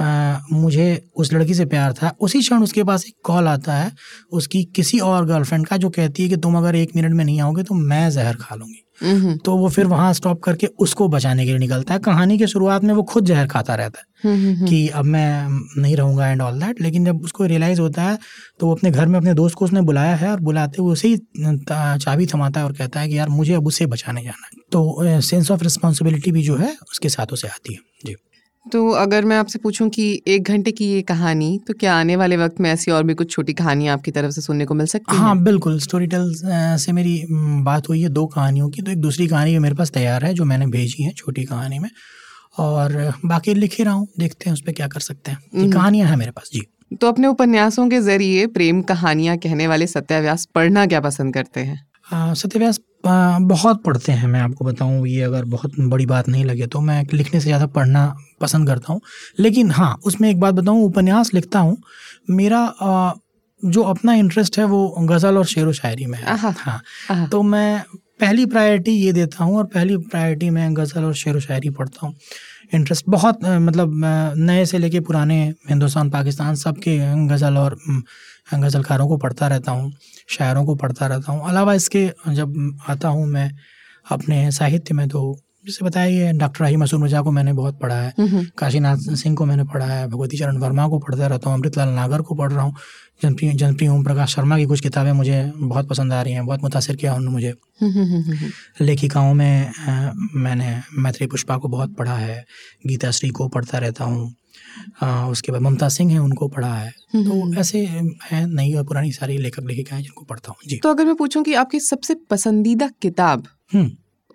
[0.00, 3.90] आ, मुझे उस लड़की से प्यार था। उसी क्षण उसके पास एक कॉल आता है
[4.32, 7.40] उसकी किसी और गर्लफ्रेंड का जो कहती है कि तुम अगर एक मिनट में नहीं
[7.40, 8.84] आओगे तो मैं जहर खा लूँगी।
[9.38, 12.84] तो वो फिर वहाँ स्टॉप करके उसको बचाने के लिए निकलता है। कहानी के शुरुआत
[12.84, 15.48] में वो खुद जहर खाता रहता है कि अब मैं
[15.82, 18.18] नहीं रहूँगा एंड ऑल दैट लेकिन जब उसको रियलाइज़ होता है
[18.60, 21.08] तो वो अपने घर में अपने दोस्त को उसने बुलाया है और बुलाते हुए उसे
[21.08, 21.16] ही
[21.98, 25.20] चाबी थमाता है और कहता है कि यार मुझे अब उसे बचाने जाना है। तो
[25.20, 28.14] सेंस ऑफ़ रिस्पॉन्सिबिलिटी भी जो है उसके साथ उसे आती है। जी।
[28.66, 32.36] तो अगर मैं आपसे पूछूँ कि एक घंटे की ये कहानी तो क्या आने वाले
[32.36, 35.16] वक्त में ऐसी और भी कुछ छोटी कहानियाँ आपकी तरफ़ से सुनने को मिल सकती
[35.16, 35.36] हाँ?
[35.42, 36.32] बिल्कुल। स्टोरी टेल
[36.78, 37.22] से मेरी
[37.64, 40.32] बात हुई है दो कहानियों की। तो एक दूसरी कहानी भी मेरे पास तैयार है
[40.34, 41.90] जो मैंने भेजी है छोटी कहानी में।
[42.58, 42.92] और
[43.24, 46.08] बाकी लिख ही रहा हूँ देखते हैं उस पर क्या कर सकते हैं। हम्म। कहानियाँ
[46.08, 46.62] हैं मेरे पास जी।
[47.00, 52.34] तो अपने उपन्यासों के ज़रिए प्रेम कहानियाँ कहने वाले सत्याव्यास पढ़ना क्या पसंद करते हैं?
[52.34, 56.80] सत्यव्यास बहुत पढ़ते हैं मैं आपको बताऊँ ये अगर बहुत बड़ी बात नहीं लगे तो
[56.80, 58.02] मैं लिखने से ज़्यादा पढ़ना
[58.40, 59.00] पसंद करता हूँ।
[59.38, 61.76] लेकिन हाँ उसमें एक बात बताऊँ उपन्यास लिखता हूँ
[62.30, 63.12] मेरा आ,
[63.62, 67.82] जो अपना इंटरेस्ट है वो गज़ल और शेर व शायरी में है। हाँ तो मैं
[68.20, 72.06] पहली प्रायोरिटी ये देता हूँ और पहली प्रायोरिटी मैं गज़ल और शेर व शायरी पढ़ता
[72.06, 72.14] हूँ।
[72.74, 73.92] इंटरेस्ट बहुत मतलब
[74.38, 76.96] नए से लेके पुराने हिंदुस्तान पाकिस्तान सब के
[77.28, 77.76] गज़ल और
[78.54, 79.92] गज़लकारों को पढ़ता रहता हूँ
[80.28, 83.50] शायरों को पढ़ता रहता हूँ। अलावा इसके जब आता हूँ मैं
[84.12, 85.20] अपने साहित्य में तो
[85.66, 88.12] जैसे बताया ये डॉक्टर राही मसूर मिर्ज़ा को मैंने बहुत पढ़ा है
[88.58, 92.22] काशीनाथ सिंह को मैंने पढ़ा है भगवती चरण वर्मा को पढ़ता रहता हूँ अमृतलाल नागर
[92.22, 92.74] को पढ़ रहा हूँ
[93.22, 96.62] जनप्रिय जनप्रिय ओम प्रकाश शर्मा की कुछ किताबें मुझे बहुत पसंद आ रही हैं बहुत
[96.62, 97.54] मुतासर किया उन्होंने मुझे।
[98.80, 99.72] लेखिकाओं में
[100.34, 102.44] मैंने मैत्री पुष्पा को बहुत पढ़ा है
[102.86, 104.32] गीता श्री को पढ़ता रहता हूँ
[105.30, 109.38] उसके बाद ममता सिंह है उनको पढ़ा है। तो ऐसे है नई और पुरानी सारी
[109.38, 112.90] लेखक लेखिका है जिनको पढ़ता हूँ। जी। तो अगर मैं पूछूँ कि आपकी सबसे पसंदीदा
[113.02, 113.46] किताब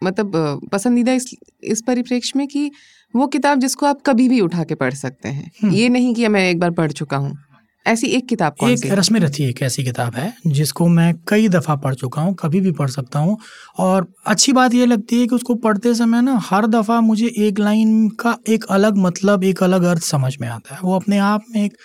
[0.01, 2.71] मतलब पसंदीदा इस इस परिप्रेक्ष्य में कि
[3.13, 6.49] वो किताब जिसको आप कभी भी उठा के पढ़ सकते हैं। ये नहीं कि मैं
[6.49, 7.37] एक बार पढ़ चुका हूँ।
[7.85, 11.75] ऐसी एक किताब कौन एक रश्मि रथी एक ऐसी किताब है जिसको मैं कई दफ़ा
[11.75, 13.37] पढ़ चुका हूँ कभी भी पढ़ सकता हूँ।
[13.77, 17.59] और अच्छी बात यह लगती है कि उसको पढ़ते समय ना हर दफ़ा मुझे एक
[17.59, 21.43] लाइन का एक अलग मतलब एक अलग अर्थ समझ में आता है। वो अपने आप
[21.55, 21.77] में एक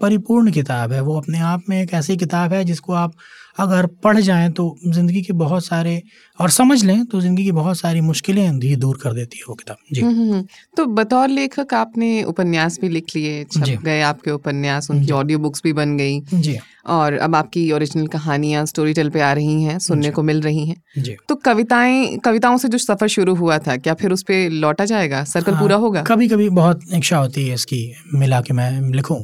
[0.00, 3.12] परिपूर्ण किताब है वो अपने आप में एक ऐसी किताब है जिसको आप
[3.58, 6.02] अगर पढ़ जाएँ तो ज़िंदगी के बहुत सारे
[6.38, 9.54] और समझ लें तो ज़िंदगी की बहुत सारी मुश्किलें भी दूर कर देती है वो
[9.54, 10.44] किताब। जी। हम्म, हम्म, हम्म।
[10.76, 15.60] तो बतौर लेखक आपने उपन्यास भी लिख लिए छप गए आपके उपन्यास उनकी ऑडियो बुक्स
[15.64, 19.78] भी बन गई। जी। और अब आपकी ओरिजिनल कहानियाँ स्टोरी टेल पे आ रही हैं
[19.78, 23.76] सुनने को मिल रही हैं। जी। तो कविताएँ कविताओं से जो सफ़र शुरू हुआ था
[23.76, 25.24] क्या फिर उस पर लौटा जाएगा?
[25.24, 26.02] सर्कल हाँ, पूरा होगा?
[26.02, 29.22] कभी कभी बहुत इच्छा होती है इसकी मिला के मैं लिखूं।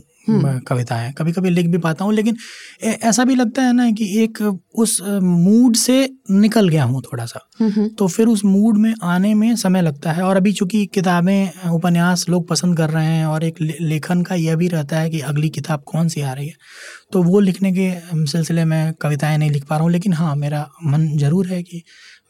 [0.69, 2.37] कविताएँ। कभी कभी लिख भी पाता हूँ लेकिन
[2.83, 4.41] ऐसा भी लगता है ना कि एक
[4.75, 5.99] उस मूड से
[6.31, 7.41] निकल गया हूँ थोड़ा सा
[7.99, 12.27] तो फिर उस मूड में आने में समय लगता है और अभी चूँकि किताबें उपन्यास
[12.29, 15.49] लोग पसंद कर रहे हैं और एक लेखन का यह भी रहता है कि अगली
[15.49, 16.55] किताब कौन सी आ रही है
[17.13, 17.91] तो वो लिखने के
[18.27, 21.83] सिलसिले में कविताएँ नहीं लिख पा रहा हूँ लेकिन हाँ मेरा मन ज़रूर है कि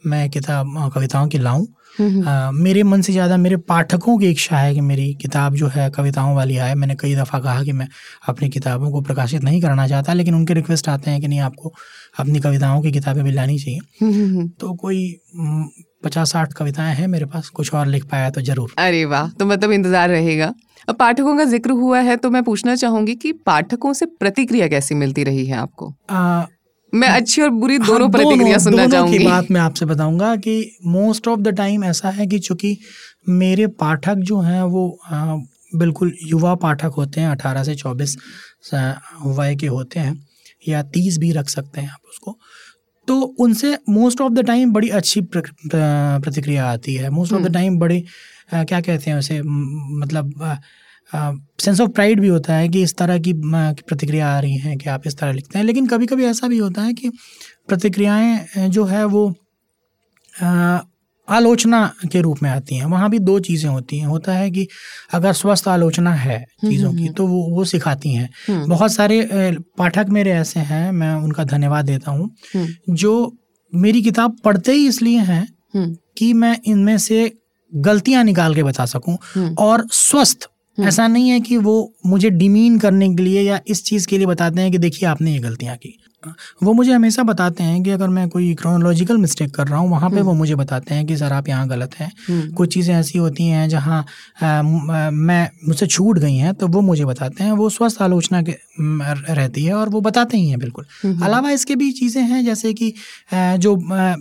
[0.05, 1.65] मैं किताब कविताओं की लाऊं।
[2.01, 5.89] आ, मेरे मन से ज़्यादा मेरे पाठकों की इच्छा है कि मेरी किताब जो है
[5.91, 7.87] कविताओं वाली आए मैंने कई दफ़ा कहा कि मैं
[8.29, 11.73] अपनी किताबों को प्रकाशित नहीं करना चाहता लेकिन उनके रिक्वेस्ट आते हैं कि नहीं आपको
[12.19, 15.19] अपनी कविताओं की किताबें भी लानी चाहिए। तो कोई
[16.03, 19.45] पचास साठ कविताएँ हैं मेरे पास कुछ और लिख पाया तो ज़रूर। अरे वाह तो
[19.45, 20.53] मतलब इंतज़ार रहेगा।
[20.89, 24.95] अब पाठकों का ज़िक्र हुआ है तो मैं पूछना चाहूँगी कि पाठकों से प्रतिक्रिया कैसी
[24.95, 25.93] मिलती रही है आपको?
[26.09, 26.45] आ,
[26.93, 30.77] मैं अच्छी और बुरी दोनों हाँ, प्रतिक्रिया सुनना चाहूँगी की बात मैं आपसे बताऊँगा कि
[30.85, 32.77] मोस्ट ऑफ़ द टाइम ऐसा है कि चूँकि
[33.29, 35.35] मेरे पाठक जो हैं वो आ,
[35.75, 38.17] बिल्कुल युवा पाठक होते हैं अठारह से चौबीस
[39.25, 40.27] वय के होते हैं
[40.67, 42.37] या तीस भी रख सकते हैं आप उसको।
[43.07, 47.77] तो उनसे मोस्ट ऑफ़ द टाइम बड़ी अच्छी प्रतिक्रिया आती है। मोस्ट ऑफ़ द टाइम
[47.79, 48.03] बड़े
[48.53, 50.57] क्या कहते हैं उसे मतलब
[51.13, 54.89] सेंस ऑफ़ प्राइड भी होता है कि इस तरह की प्रतिक्रिया आ रही हैं कि
[54.89, 57.09] आप इस तरह लिखते हैं। लेकिन कभी कभी ऐसा भी होता है कि
[57.67, 59.33] प्रतिक्रियाएँ जो है वो
[60.33, 60.79] आ,
[61.27, 61.79] आलोचना
[62.11, 64.67] के रूप में आती हैं। वहाँ भी दो चीज़ें होती हैं। होता है कि
[65.13, 68.91] अगर स्वस्थ आलोचना है हम्म, चीज़ों की हम्म, तो वो वो सिखाती हैं। हम्म। बहुत
[68.91, 69.21] सारे
[69.77, 72.29] पाठक मेरे ऐसे हैं मैं उनका धन्यवाद देता हूँ
[72.89, 73.13] जो
[73.73, 75.47] मेरी किताब पढ़ते ही इसलिए हैं
[76.17, 77.31] कि मैं इनमें से
[77.71, 79.17] गलतियाँ निकाल के बता सकूँ
[79.59, 80.49] और स्वस्थ
[80.87, 84.27] ऐसा नहीं है कि वो मुझे डिमीन करने के लिए या इस चीज़ के लिए
[84.27, 85.99] बताते हैं कि देखिए आपने ये गलतियाँ की।
[86.63, 90.09] वो मुझे हमेशा बताते हैं कि अगर मैं कोई क्रोनोलॉजिकल मिस्टेक कर रहा हूँ वहाँ
[90.09, 92.93] पे हम्म। वो मुझे बताते हैं कि सर आप यहाँ गलत हैं। हम्म। कुछ चीज़ें
[92.95, 94.03] ऐसी होती हैं जहाँ
[95.11, 99.63] मैं मुझसे छूट गई हैं तो वो मुझे बताते हैं। वो स्वस्थ आलोचना के रहती
[99.65, 102.93] है और वो बताते ही हैं बिल्कुल। हम्म, अलावा इसके भी चीज़ें हैं जैसे कि
[103.33, 103.75] जो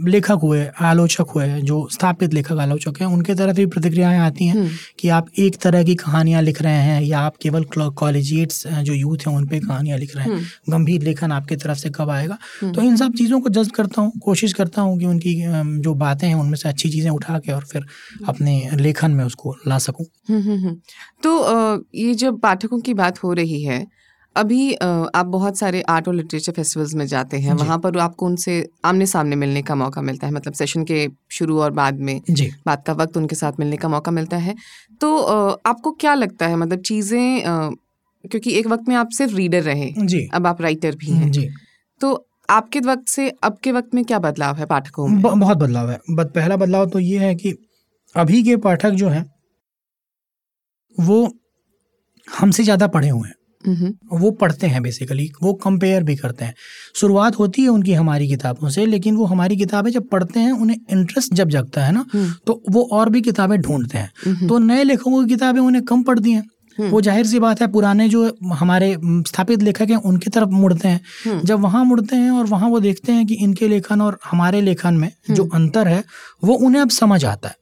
[0.08, 4.68] लेखक हुए आलोचक हुए जो स्थापित लेखक आलोचक हैं उनके तरफ़ भी प्रतिक्रियाएँ आती हैं
[5.00, 7.64] कि आप एक तरह की कहानियाँ लिख रहे हैं या आप केवल
[7.96, 11.87] कॉलेजिएट्स जो यूथ हैं उन पर कहानियाँ लिख रहे हैं। गंभीर लेखन आपकी तरफ़ से
[11.88, 14.98] से कब आएगा। हम्म। तो इन सब चीज़ों को जज्ब करता हूँ कोशिश करता हूँ
[14.98, 15.34] कि उनकी
[15.82, 17.86] जो बातें हैं उनमें से अच्छी चीज़ें उठा के और फिर
[18.28, 20.74] अपने लेखन में उसको ला सकूँ। हम्म, हम्म,
[21.22, 23.86] तो ये जब पाठकों की बात हो रही है
[24.36, 28.54] अभी आप बहुत सारे आर्ट और लिटरेचर फेस्टिवल्स में जाते हैं वहाँ पर आपको उनसे
[28.84, 32.20] आमने सामने मिलने का मौका मिलता है मतलब सेशन के शुरू और बाद में
[32.66, 34.54] बात का वक्त उनके साथ मिलने का मौका मिलता है।
[35.00, 35.16] तो
[35.66, 37.42] आपको क्या लगता है मतलब चीज़ें
[38.24, 39.90] क्योंकि एक वक्त में आप सिर्फ़ रीडर रहे
[40.34, 41.48] अब आप राइटर भी हैं। जी।
[42.00, 45.20] तो आपके वक्त से अब के वक्त में क्या बदलाव है पाठकों में?
[45.22, 47.54] बहुत बदलाव है। बद, पहला बदलाव तो ये है कि
[48.14, 49.24] अभी के पाठक जो हैं
[50.98, 51.18] वो
[52.28, 53.34] हमसे ज़्यादा पढ़े हुए हैं।
[54.12, 56.54] वो पढ़ते हैं बेसिकली वो कंपेयर भी करते हैं।
[56.96, 60.76] शुरुआत होती है उनकी हमारी किताबों से लेकिन वो हमारी किताबें जब पढ़ते हैं उन्हें
[60.90, 64.84] इंटरेस्ट जब जगता है ना हम्म। तो वो और भी किताबें ढूंढते हैं। तो नए
[64.84, 66.44] लेखकों की किताबें उन्हें कम पढ़ती हैं।
[66.80, 71.00] वो ज़ाहिर सी बात है पुराने जो हमारे स्थापित लेखक हैं उनकी तरफ़ मुड़ते हैं।
[71.26, 74.60] हम्म। जब वहाँ मुड़ते हैं और वहाँ वो देखते हैं कि इनके लेखन और हमारे
[74.60, 76.02] लेखन में जो हम्म। अंतर है
[76.44, 77.54] वो उन्हें अब समझ आता है।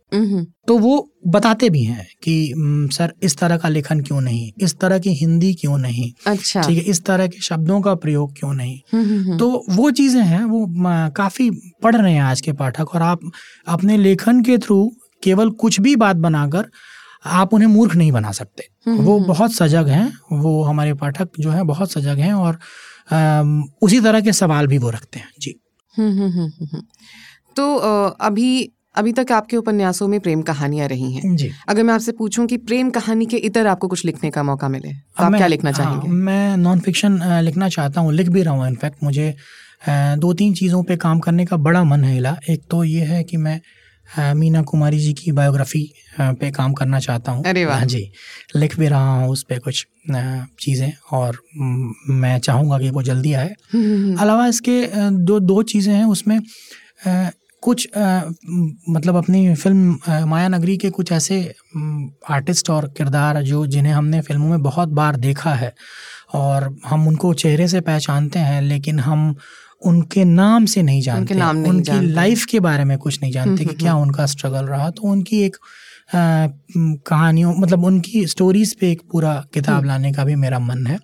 [0.68, 4.50] तो वो बताते भी हैं कि सर इस तरह का लेखन क्यों नहीं?
[4.60, 6.10] इस तरह की हिंदी क्यों नहीं?
[6.26, 9.36] अच्छा। ठीक है इस तरह के शब्दों का प्रयोग क्यों नहीं?
[9.38, 10.66] तो वो चीज़ें हैं वो
[11.16, 11.50] काफ़ी
[11.82, 13.30] पढ़ रहे हैं आज के पाठक। और आप
[13.68, 14.84] अपने लेखन के थ्रू
[15.22, 16.68] केवल कुछ भी बात बनाकर
[17.32, 21.66] आप उन्हें मूर्ख नहीं बना सकते। वो बहुत सजग हैं वो हमारे पाठक जो हैं
[21.66, 22.58] बहुत सजग हैं और
[23.12, 23.42] आ,
[23.82, 25.54] उसी तरह के सवाल भी वो रखते हैं। जी।
[27.56, 27.74] तो
[28.22, 32.46] अभी अभी तक आपके उपन्यासों में प्रेम कहानियाँ रही हैं। जी। अगर मैं आपसे पूछूँ
[32.46, 35.70] कि प्रेम कहानी के इतर आपको कुछ लिखने का मौका मिले तो आप क्या लिखना
[35.70, 39.34] हाँ, चाहेंगे मैं नॉन फिक्शन लिखना चाहता हूँ लिख भी रहा हूँ इनफैक्ट मुझे
[40.18, 43.22] दो तीन चीज़ों पे काम करने का बड़ा मन है इला। एक तो ये है
[43.24, 43.60] कि मैं
[44.34, 45.82] मीना कुमारी जी की बायोग्राफी
[46.20, 48.10] पे काम करना चाहता हूँ। अरे वाह। जी
[48.56, 49.86] लिख भी रहा हूँ उस पर कुछ
[50.60, 51.38] चीज़ें और
[52.10, 56.04] मैं चाहूँगा कि वो जल्दी आए। हम्म, हम्म, हम्म। अलावा इसके दो दो चीज़ें हैं
[56.04, 56.38] उसमें
[57.62, 58.20] कुछ आ,
[58.88, 61.38] मतलब अपनी फ़िल्म माया नगरी के कुछ ऐसे
[62.30, 65.72] आर्टिस्ट और किरदार जो जिन्हें हमने फ़िल्मों में बहुत बार देखा है
[66.34, 69.34] और हम उनको चेहरे से पहचानते हैं लेकिन हम
[69.82, 73.32] उनके नाम से नहीं जानते। उनके नाम नहीं उनकी लाइफ के बारे में कुछ नहीं
[73.32, 75.56] जानते कि क्या उनका स्ट्रगल रहा। तो उनकी एक
[76.14, 80.98] कहानियों मतलब उनकी स्टोरीज पे एक पूरा किताब लाने का भी मेरा मन है।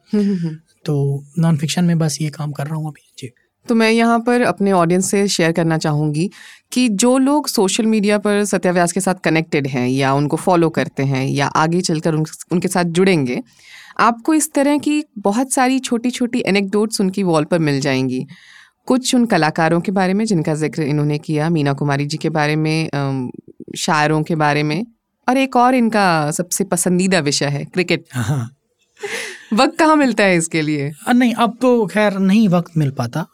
[0.84, 3.30] तो नॉन फिक्शन में बस ये काम कर रहा हूँ अभी। जी।
[3.66, 6.30] तो मैं यहाँ पर अपने ऑडियंस से शेयर करना चाहूँगी
[6.72, 11.02] कि जो लोग सोशल मीडिया पर सत्याव्यास के साथ कनेक्टेड हैं या उनको फॉलो करते
[11.02, 13.42] हैं या आगे चलकर उन, उनके साथ जुड़ेंगे
[14.00, 18.26] आपको इस तरह की बहुत सारी छोटी छोटी एनेक्डोट्स उनकी वॉल पर मिल जाएँगी।
[18.88, 22.56] कुछ उन कलाकारों के बारे में जिनका ज़िक्र इन्होंने किया मीना कुमारी जी के बारे
[22.56, 22.88] में
[23.78, 24.84] शायरों के बारे में
[25.28, 28.50] और एक और इनका सबसे पसंदीदा विषय है क्रिकेट। हाँ।
[29.54, 30.90] वक्त कहाँ मिलता है इसके लिए?
[31.14, 33.26] नहीं अब तो खैर नहीं वक्त मिल पाता।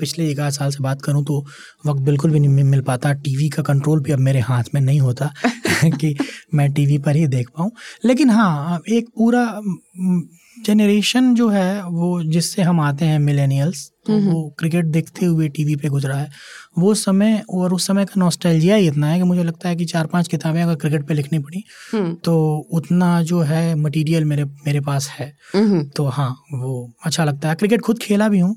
[0.00, 1.38] पिछले एक आध साल से बात करूँ तो
[1.86, 5.00] वक्त बिल्कुल भी नहीं मिल पाता। टीवी का कंट्रोल भी अब मेरे हाथ में नहीं
[5.00, 5.30] होता
[5.84, 6.14] कि
[6.54, 7.70] मैं टीवी पर ही देख पाऊँ।
[8.04, 9.44] लेकिन हाँ एक पूरा
[10.56, 15.74] जनरेशन जो है वो जिससे हम आते हैं मिलेनियल्स तो वो क्रिकेट देखते हुए टीवी
[15.76, 16.28] पे गुजरा है।
[16.78, 19.84] वो समय और उस समय का नॉस्टैल्जिया ही इतना है कि मुझे लगता है कि
[19.84, 21.62] चार पाँच किताबें अगर क्रिकेट पे लिखनी पड़ी
[22.24, 22.36] तो
[22.72, 25.32] उतना जो है मटेरियल मेरे मेरे पास है।
[25.96, 28.54] तो हाँ वो अच्छा लगता है। क्रिकेट खुद खेला भी हूँ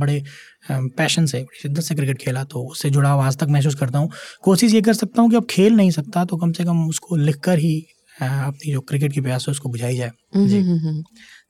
[0.00, 0.22] बड़े
[0.70, 4.10] पैशन से बड़ी शिद्दत से क्रिकेट खेला तो उससे जुड़ा आज तक महसूस करता हूँ।
[4.42, 7.16] कोशिश ये कर सकता हूँ कि अब खेल नहीं सकता तो कम से कम उसको
[7.16, 7.82] लिख कर ही
[8.20, 11.02] अपनी जो क्रिकेट की प्यास है उसको बुझाई जाए। जी।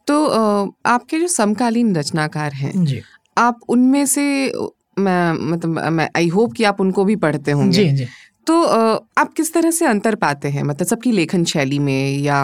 [0.07, 0.27] तो
[0.87, 3.01] आपके जो समकालीन रचनाकार हैं जी।
[3.37, 4.23] आप उनमें से
[4.99, 8.07] मैं मतलब मैं आई होप कि आप उनको भी पढ़ते होंगे। जी जी।
[8.47, 8.63] तो
[9.19, 10.63] आप किस तरह से अंतर पाते हैं?
[10.63, 12.43] मतलब सबकी लेखन शैली में या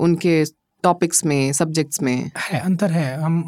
[0.00, 0.44] उनके
[0.84, 2.30] टॉपिक्स में सब्जेक्ट्स में?
[2.40, 3.44] है अंतर है। हम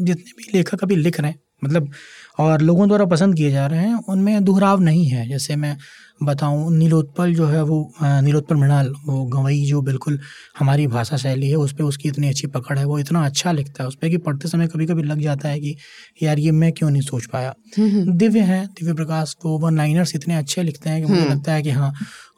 [0.00, 1.90] जितने भी लेखक अभी लिख रहे हैं मतलब
[2.38, 5.76] और लोगों द्वारा पसंद किए जा रहे हैं उनमें दोहराव नहीं है। जैसे मैं
[6.22, 10.18] बताऊँ नीलोत्पल जो है वो नीलोत्पल मृणाल वो गवई जो बिल्कुल
[10.58, 13.82] हमारी भाषा शैली है उस पर उसकी इतनी अच्छी पकड़ है वो इतना अच्छा लिखता
[13.84, 15.76] है उस पर कि पढ़ते समय कभी कभी लग जाता है कि
[16.22, 20.36] यार ये मैं क्यों नहीं सोच पाया। दिव्य है दिव्य प्रकाश को वन लाइनर्स इतने
[20.36, 21.92] अच्छे लिखते हैं कि मुझे हम्म। लगता है कि हाँ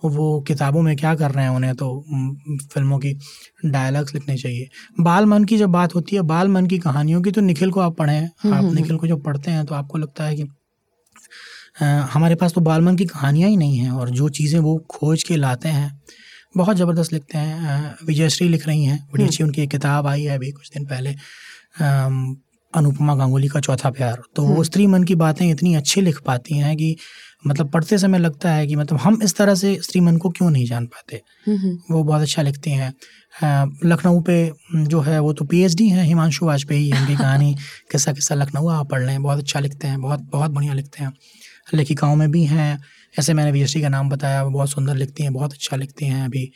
[0.05, 1.89] वो किताबों में क्या कर रहे हैं उन्हें तो
[2.73, 3.13] फ़िल्मों की
[3.65, 4.69] डायलॉग्स लिखने चाहिए।
[5.01, 7.81] बाल मन की जब बात होती है बाल मन की कहानियों की तो निखिल को
[7.81, 10.45] आप पढ़ें आप निखिल को जब पढ़ते हैं तो आपको लगता है कि
[11.81, 15.37] हमारे पास तो बालमन की कहानियाँ ही नहीं हैं और जो चीज़ें वो खोज के
[15.37, 16.01] लाते हैं
[16.57, 20.35] बहुत ज़बरदस्त लिखते हैं। विजयश्री लिख रही हैं बड़ी अच्छी उनकी एक किताब आई है
[20.37, 21.15] अभी कुछ दिन पहले।
[22.73, 26.59] अनुपमा गांगुली का चौथा प्यार। तो वो स्त्री मन की बातें इतनी अच्छी लिख पाती
[26.59, 26.97] हैं कि
[27.47, 30.51] मतलब पढ़ते समय लगता है कि मतलब हम इस तरह से स्त्री मन को क्यों
[30.51, 31.21] नहीं जान पाते?
[31.91, 32.93] वो बहुत अच्छा लिखती हैं।
[33.85, 37.55] लखनऊ पे जो है वो तो पीएचडी हैं हिमांशु वाजपेयी उनकी कहानी
[37.91, 41.13] किस्सा किस्सा लखनऊ आप पढ़ लें बहुत अच्छा लिखते हैं बहुत बहुत बढ़िया लिखते हैं।
[41.75, 42.83] लेखिकाओं में भी हैं।
[43.19, 46.25] ऐसे मैंने वी का नाम बताया वो बहुत सुंदर लिखती हैं बहुत अच्छा लिखती हैं
[46.25, 46.51] अभी।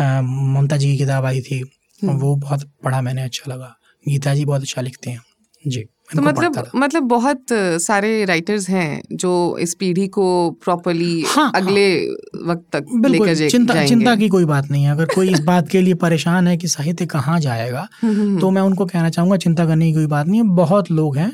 [0.00, 1.58] ममता जी की किताब आई थी
[2.02, 3.74] हम्म। वो बहुत पढ़ा मैंने अच्छा लगा।
[4.08, 5.22] गीता जी बहुत अच्छा लिखते हैं।
[5.66, 5.84] जी।
[6.16, 7.44] तो मतलब मतलब बहुत
[7.82, 13.48] सारे राइटर्स हैं जो इस पीढ़ी को प्रॉपरली हाँ, हाँ, अगले हाँ, वक्त तक लेकर
[13.48, 16.56] चिंता चिंता की कोई बात नहीं है। अगर कोई इस बात के लिए परेशान है
[16.56, 20.06] कि साहित्य कहाँ जाएगा हम्म, हम्म, तो मैं उनको कहना चाहूँगा चिंता करने की कोई
[20.06, 21.32] बात नहीं है। बहुत लोग हैं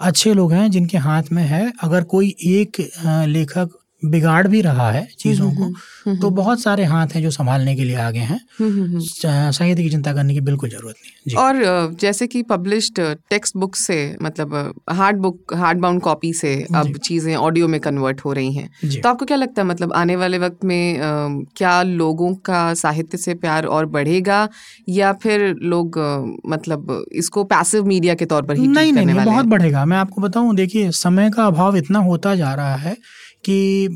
[0.00, 3.70] अच्छे लोग हैं जिनके हाथ में है। अगर कोई एक लेखक
[4.04, 5.74] बिगाड़ भी रहा है चीज़ों हम्म, को। हम्म,
[6.06, 10.12] हम्म, तो बहुत सारे हाथ हैं जो संभालने के लिए आगे हैं। साहित्य की चिंता
[10.12, 14.54] करने की बिल्कुल ज़रूरत नहीं और जैसे कि पब्लिश्ड टेक्स्ट बुक से मतलब
[14.90, 19.08] hard book hard bound copy से अब चीज़ें ऑडियो में कन्वर्ट हो रही हैं। तो
[19.08, 23.34] आपको क्या लगता है मतलब आने वाले वक्त में आ, क्या लोगों का साहित्य से
[23.34, 24.48] प्यार और बढ़ेगा?
[24.88, 25.98] या फिर लोग
[26.46, 30.22] मतलब इसको पैसिव मीडिया के तौर पर ही नहीं नहीं, नहीं बहुत बढ़ेगा। मैं आपको
[30.22, 32.96] बताऊँ देखिए समय का अभाव इतना होता जा रहा है
[33.44, 33.88] कि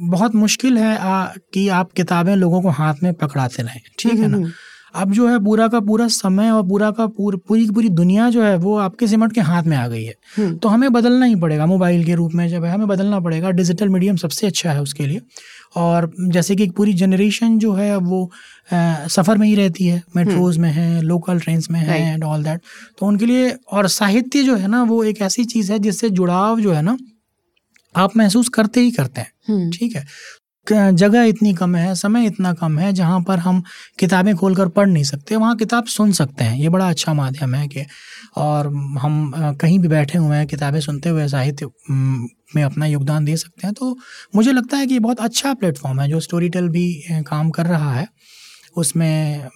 [0.00, 4.28] बहुत मुश्किल है आ, कि आप किताबें लोगों को हाथ में पकड़ाते रहें। ठीक है
[4.28, 4.50] ना?
[4.94, 8.30] अब जो है पूरा का पूरा समय और पूरा का पूर, पूरी की पूरी दुनिया
[8.30, 11.26] जो है वो आपके सिमट के हाथ में आ गई है। हम्म। तो हमें बदलना
[11.26, 14.72] ही पड़ेगा मोबाइल के रूप में जब है हमें बदलना पड़ेगा। डिजिटल मीडियम सबसे अच्छा
[14.72, 15.20] है उसके लिए।
[15.76, 18.30] और जैसे कि पूरी जनरेशन जो है वो
[18.72, 22.42] सफ़र में ही रहती है मेट्रोज हम्म। में है लोकल ट्रेन में है एंड ऑल
[22.44, 22.60] दैट
[22.98, 26.60] तो उनके लिए और साहित्य जो है ना वो एक ऐसी चीज़ है जिससे जुड़ाव
[26.60, 26.96] जो है ना
[27.94, 30.04] आप महसूस करते ही करते हैं। हम्म। ठीक है?
[30.66, 33.62] जगह इतनी कम है समय इतना कम है जहाँ पर हम
[33.98, 37.66] किताबें खोलकर पढ़ नहीं सकते वहाँ किताब सुन सकते हैं। ये बड़ा अच्छा माध्यम है
[37.68, 37.84] कि
[38.36, 38.66] और
[39.00, 41.66] हम कहीं भी बैठे हुए हैं किताबें सुनते हुए साहित्य
[42.56, 43.96] में अपना योगदान दे सकते हैं तो
[44.36, 46.86] मुझे लगता है कि ये बहुत अच्छा प्लेटफॉर्म है जो स्टोरी टेल भी
[47.26, 48.06] काम कर रहा है।
[48.74, 49.46] उसमें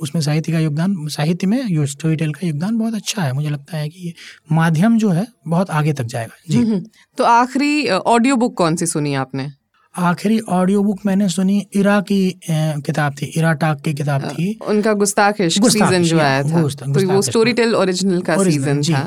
[0.00, 3.76] उसमें साहित्य का योगदान साहित्य में स्टोरी टेल का योगदान बहुत अच्छा है। मुझे लगता
[3.76, 4.12] है कि ये
[4.52, 6.82] माध्यम जो है बहुत आगे तक जाएगा। जी।
[7.18, 9.50] तो आखिरी ऑडियो बुक कौन सी सुनी आपने?
[9.94, 14.92] आखिरी ऑडियो बुक मैंने सुनी इरा की किताब थी इरा टाक की किताब थी। उनका
[14.94, 19.00] गुस्ताख सीज़न जो आया था। तो वो स्टोरी टेल ओरिजिनल का सीज़न था।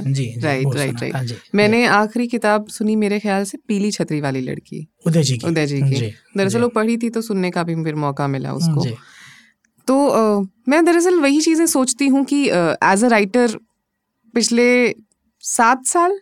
[0.44, 5.24] राइट राइट राइट मैंने आखिरी किताब सुनी मेरे ख्याल से पीली छतरी वाली लड़की। उदय
[5.24, 8.28] जी की। उदय जी की दरअसल वो पढ़ी थी तो सुनने का भी फिर मौका
[8.28, 8.86] मिला उसको।
[9.88, 12.44] तो मैं दरअसल वही चीज़ें सोचती हूँ कि
[12.84, 13.58] एज अ राइटर
[14.34, 14.68] पिछले
[15.44, 16.20] सात साल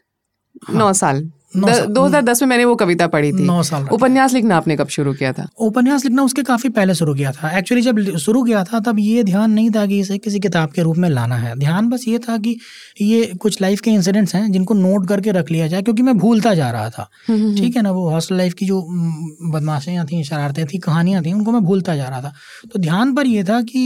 [0.63, 4.33] हाँ, नौ। साल दो हज़ार दस में मैंने वो कविता पढ़ी थी। नौ साल उपन्यास
[4.33, 5.47] लिखना आपने कब शुरू किया था?
[5.59, 9.23] उपन्यास लिखना उसके काफ़ी पहले शुरू किया था। एक्चुअली जब शुरू किया था तब ये
[9.23, 12.19] ध्यान नहीं था कि इसे किसी किताब के रूप में लाना है। ध्यान बस ये
[12.19, 12.57] था कि
[13.01, 16.53] ये कुछ लाइफ के इंसिडेंट्स हैं जिनको नोट करके रख लिया जाए क्योंकि मैं भूलता
[16.53, 18.81] जा रहा था। हम्म, हम्म, हम्म। ठीक है ना वो हॉस्टल लाइफ की जो
[19.51, 22.33] बदमाशियाँ थी शरारतें थी कहानियाँ थी उनको मैं भूलता जा रहा था।
[22.73, 23.83] तो ध्यान पर यह था कि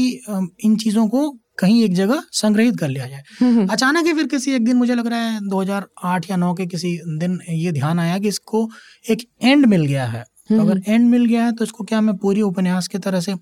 [0.64, 4.28] इन चीज़ों को कहीं एक जगह संग्रहित कर लिया जाए। हम्म, हम्म। अचानक ही फिर
[4.28, 8.00] किसी एक दिन मुझे लग रहा है 2008 या 9 के किसी दिन ये ध्यान
[8.00, 8.70] आया कि इसको
[9.10, 12.18] एक एंड मिल गया है। तो अगर एंड मिल गया है तो इसको क्या मैं
[12.18, 13.36] पूरी उपन्यास की तरह से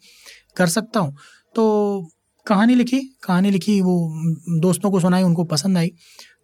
[0.58, 1.16] कर सकता हूँ?
[1.56, 2.10] तो
[2.46, 4.14] कहानी लिखी कहानी लिखी वो
[4.60, 5.92] दोस्तों को सुनाई उनको पसंद आई।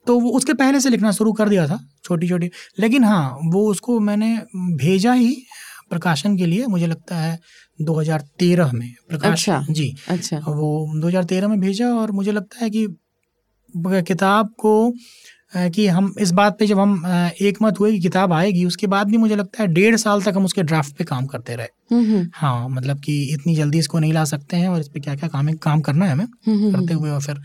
[0.08, 2.50] तो वो उसके पहले से लिखना शुरू कर दिया था छोटी छोटी
[2.80, 5.44] लेकिन हाँ वो उसको मैंने भेजा ही
[5.90, 7.38] प्रकाशन के लिए मुझे लगता है
[7.80, 12.88] 2013 में प्रकाश अच्छा, जी। अच्छा। वो 2013 में भेजा और मुझे लगता है कि
[13.74, 14.74] किताब को
[15.56, 17.04] कि हम इस बात पे जब हम
[17.42, 20.34] एक मत हुए कि किताब आएगी उसके बाद भी मुझे लगता है डेढ़ साल तक
[20.36, 24.00] हम उसके ड्राफ्ट पे काम करते रहे। हम्म, हम्म। हाँ मतलब कि इतनी जल्दी इसको
[24.00, 26.72] नहीं ला सकते हैं और इस पर क्या क्या काम काम करना है हमें हम्म,
[26.74, 27.40] करते हुए और फिर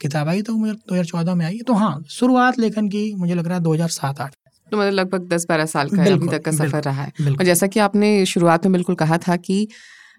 [0.00, 3.34] किताब आई तो मुझे दो हज़ार चौदह में आई। तो हाँ शुरुआत लेखन की मुझे
[3.34, 4.34] लग रहा है दो हज़ार सात आठ
[4.70, 7.66] तो मतलब लगभग दस बारह साल का अभी तक का सफ़र रहा है। और जैसा
[7.66, 9.66] कि आपने शुरुआत में बिल्कुल कहा था कि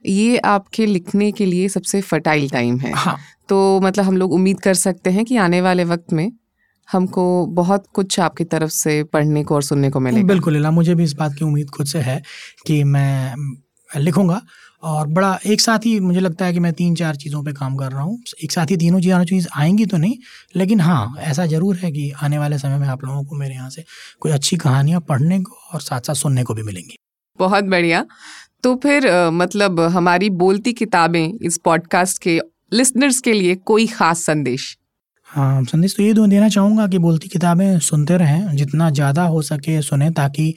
[0.06, 3.18] ये आपके लिखने के लिए सबसे फर्टाइल टाइम है। हाँ.
[3.50, 6.32] तो मतलब हम लोग उम्मीद कर सकते हैं कि आने वाले वक्त में
[6.90, 11.04] हमको बहुत कुछ आपकी तरफ़ से पढ़ने को और सुनने को मिलेगा। बिल्कुल मुझे भी
[11.04, 12.22] इस बात की उम्मीद खुद से है
[12.68, 13.36] कि मैं
[13.90, 14.42] लिखूँगा
[14.84, 17.76] और बड़ा एक साथ ही मुझे लगता है कि मैं तीन चार चीज़ों पे काम
[17.78, 20.16] कर रहा हूँ। एक साथ ही तीनों चारों चीज़ आएँगी तो नहीं,
[20.56, 23.70] लेकिन हाँ ऐसा ज़रूर है कि आने वाले समय में आप लोगों को मेरे यहाँ
[23.70, 23.84] से
[24.20, 26.96] कोई अच्छी कहानियाँ पढ़ने को और साथ साथ सुनने को भी मिलेंगी।
[27.40, 28.06] बहुत बढ़िया।
[28.64, 32.40] तो फिर मतलब हमारी बोलती किताबें इस पॉडकास्ट के
[32.74, 34.76] लिसनर्स के लिए कोई ख़ास संदेश?
[35.30, 39.42] हाँ संदेश तो ये दो देना चाहूँगा कि बोलती किताबें सुनते रहें जितना ज़्यादा हो
[39.42, 40.54] सके सुने ताकि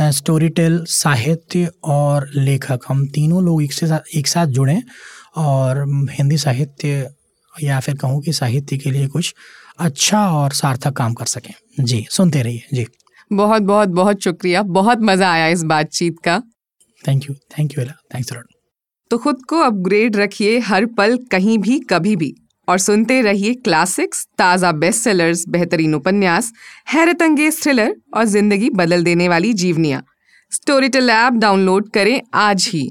[0.00, 4.82] स्टोरी टेल साहित्य और लेखक हम तीनों लोग एक से साथ एक साथ जुड़ें
[5.36, 7.08] और हिंदी साहित्य
[7.52, 9.34] या फिर कहूँ कि साहित्य के लिए कुछ
[9.80, 12.86] अच्छा और सार्थक काम कर सकें। जी सुनते रहिए। जी।
[13.30, 16.38] बहुत बहुत बहुत शुक्रिया। बहुत मज़ा आया इस बातचीत का।
[17.00, 18.32] Thank you thank you thanks
[19.10, 22.34] तो खुद को अपग्रेड रखिए हर पल कहीं भी कभी भी।
[22.68, 26.52] और सुनते रहिए क्लासिक्स ताज़ा बेस्ट सेलर्स बेहतरीन उपन्यास,
[26.88, 30.02] हैरत अंगेज थ्रिलर और ज़िंदगी बदल देने वाली जीवनियाँ।
[30.52, 32.88] स्टोरीटेल ऐप डाउनलोड करें आज ही।